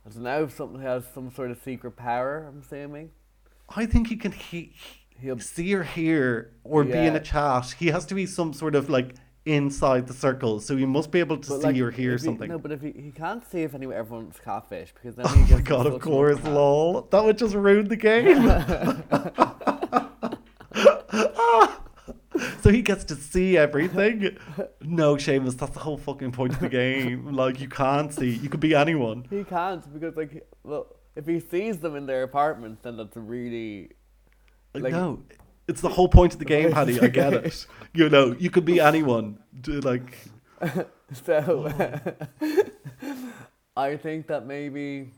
[0.06, 2.46] I don't know if something has some sort of secret power.
[2.48, 3.10] I'm assuming.
[3.68, 4.74] I think he can he,
[5.20, 7.74] He'll- see or hear or be in a chat.
[7.78, 9.14] He has to be some sort of like
[9.54, 12.18] inside the circle, so he must be able to But, see like, or hear he-
[12.18, 12.48] something.
[12.50, 15.54] no, but if he, he can't see if anyone everyone's catfish because then oh he
[15.54, 15.86] my god!
[15.86, 17.02] Of course, lol.
[17.10, 18.42] That would just ruin the game.
[22.60, 24.36] so he gets to see everything.
[24.82, 27.26] No, Seamus, that's the whole fucking point of the game.
[27.38, 28.30] Like you can't see.
[28.30, 29.26] You could be anyone.
[29.30, 30.86] He can't because like well,
[31.16, 33.90] if he sees them in their apartment, then that's really
[34.74, 35.22] Like, Like- no,
[35.68, 37.00] it's the whole point of the game, Paddy.
[37.00, 37.66] I get it.
[37.94, 39.38] You know, you could be anyone.
[39.60, 40.18] Do, Like,
[41.24, 41.72] so.
[43.76, 45.10] I think that maybe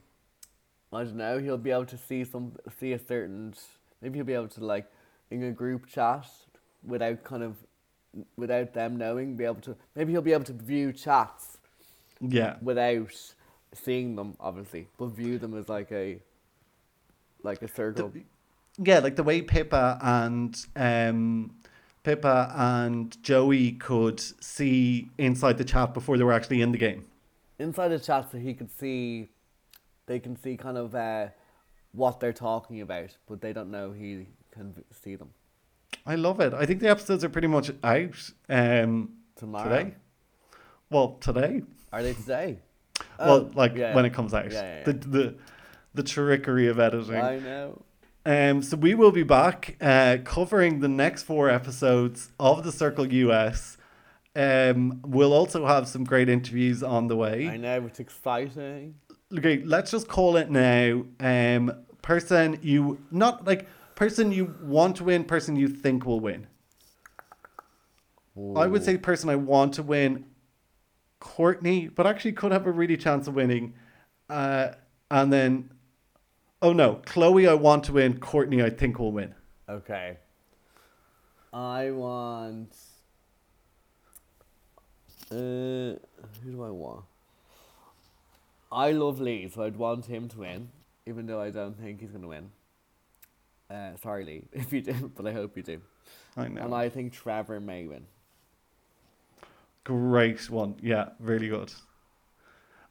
[0.93, 1.39] I don't know.
[1.39, 3.55] He'll be able to see some see a certain.
[4.03, 4.87] Maybe he'll be able to like
[5.31, 6.27] in a group chat
[6.85, 7.57] without kind of
[8.37, 9.37] without them knowing.
[9.37, 11.59] Be able to maybe he'll be able to view chats
[12.21, 13.15] yeah, without
[13.73, 16.21] seeing them, obviously, but view them as like a
[17.43, 18.13] like a circle.
[18.83, 21.55] Yeah, like the way Pippa and um,
[22.03, 27.05] Pippa and Joey could see inside the chat before they were actually in the game.
[27.59, 29.29] Inside the chat, so he could see,
[30.07, 31.29] they can see kind of uh,
[31.93, 35.31] what they're talking about, but they don't know he can see them
[36.07, 36.55] I love it.
[36.55, 39.69] I think the episodes are pretty much out um, tomorrow.
[39.69, 39.95] today.
[40.91, 41.63] Well, today.
[41.93, 42.59] Are they today?
[43.19, 43.95] well, Oh, like yeah.
[43.95, 44.51] when it comes out.
[44.51, 45.35] Yeah, yeah, The, the
[45.95, 47.17] the trickery of editing.
[47.17, 47.83] I know.
[48.31, 53.13] Um, so we will be back uh, covering the next four episodes of the Circle
[53.13, 53.77] US.
[54.37, 57.49] Um, we'll also have some great interviews on the way.
[57.49, 57.85] I know.
[57.87, 58.95] It's exciting.
[59.37, 61.07] Okay, let's just call it now.
[61.19, 61.73] Um,
[62.03, 63.67] person you not like
[63.97, 66.47] person you want to win, person you think will win.
[68.57, 70.25] I would say person I want to win,
[71.19, 73.75] Courtney, but actually could have a really chance of winning.
[74.29, 74.69] Uh,
[75.11, 75.71] and then,
[76.63, 79.35] oh no, Chloe I want to win, Courtney I think will win.
[79.69, 80.19] Okay.
[81.53, 82.75] I want.
[85.31, 85.35] Uh,
[86.43, 87.05] who do I want?
[88.73, 90.71] I love Lee, so I'd want him to win,
[91.07, 92.51] even though I don't think he's going to win.
[93.69, 95.81] Uh, sorry, Lee, if you do, but I hope you do.
[96.37, 96.63] I know.
[96.63, 98.07] And I think Trevor may win.
[99.85, 100.77] Great one.
[100.83, 101.73] Yeah, really good.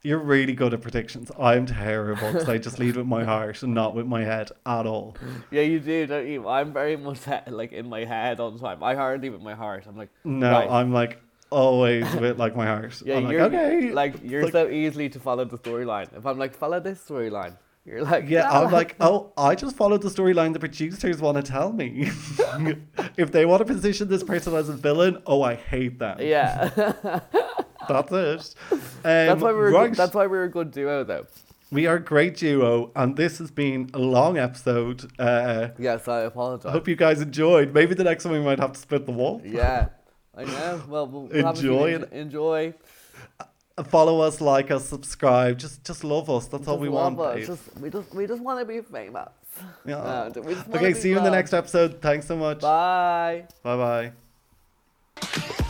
[0.01, 1.29] You're really good at predictions.
[1.37, 4.85] I'm terrible because I just lead with my heart and not with my head at
[4.85, 5.17] all.
[5.51, 6.47] Yeah, you do, don't you?
[6.47, 8.81] I'm very much like in my head all the time.
[8.81, 9.83] I hardly with my heart.
[9.87, 10.69] I'm like, No, right.
[10.69, 13.01] I'm like always with like my heart.
[13.03, 13.91] Yeah, I'm you're okay.
[13.91, 16.15] like you're Like- so easily to follow the storyline.
[16.15, 18.49] If I'm like follow this storyline, you're like Yeah.
[18.49, 22.09] I'm like, oh, I just followed the storyline the producers want to tell me.
[23.17, 26.19] if they want to position this person as a villain, oh, I hate them.
[26.21, 27.19] yeah.
[27.89, 28.55] That's it.
[28.71, 29.71] Um, that's why we were.
[29.71, 29.89] right.
[29.89, 31.25] Good, that's why we were a good duo, though.
[31.71, 35.11] we are a great duo, and this has been a long episode.
[35.19, 36.67] Uh, Yes, I apologize.
[36.69, 37.73] I hope you guys enjoyed.
[37.73, 39.41] Maybe the next one we might have to split the wall.
[39.45, 39.89] yeah,
[40.35, 40.81] I know.
[40.87, 42.73] Well, we'll, we'll have a few Enjoy things- Enjoy.
[43.85, 45.57] Follow us, like us, subscribe.
[45.57, 46.47] Just, just love us.
[46.47, 47.17] That's all we want.
[47.17, 47.47] us.
[47.47, 49.29] Just, we just we just want to be famous.
[49.85, 49.95] Yeah.
[49.97, 52.01] Uh, just wanna okay, see you in the next episode.
[52.01, 52.59] Thanks so much.
[52.59, 53.45] Bye.
[53.63, 54.11] Bye
[55.21, 55.63] bye.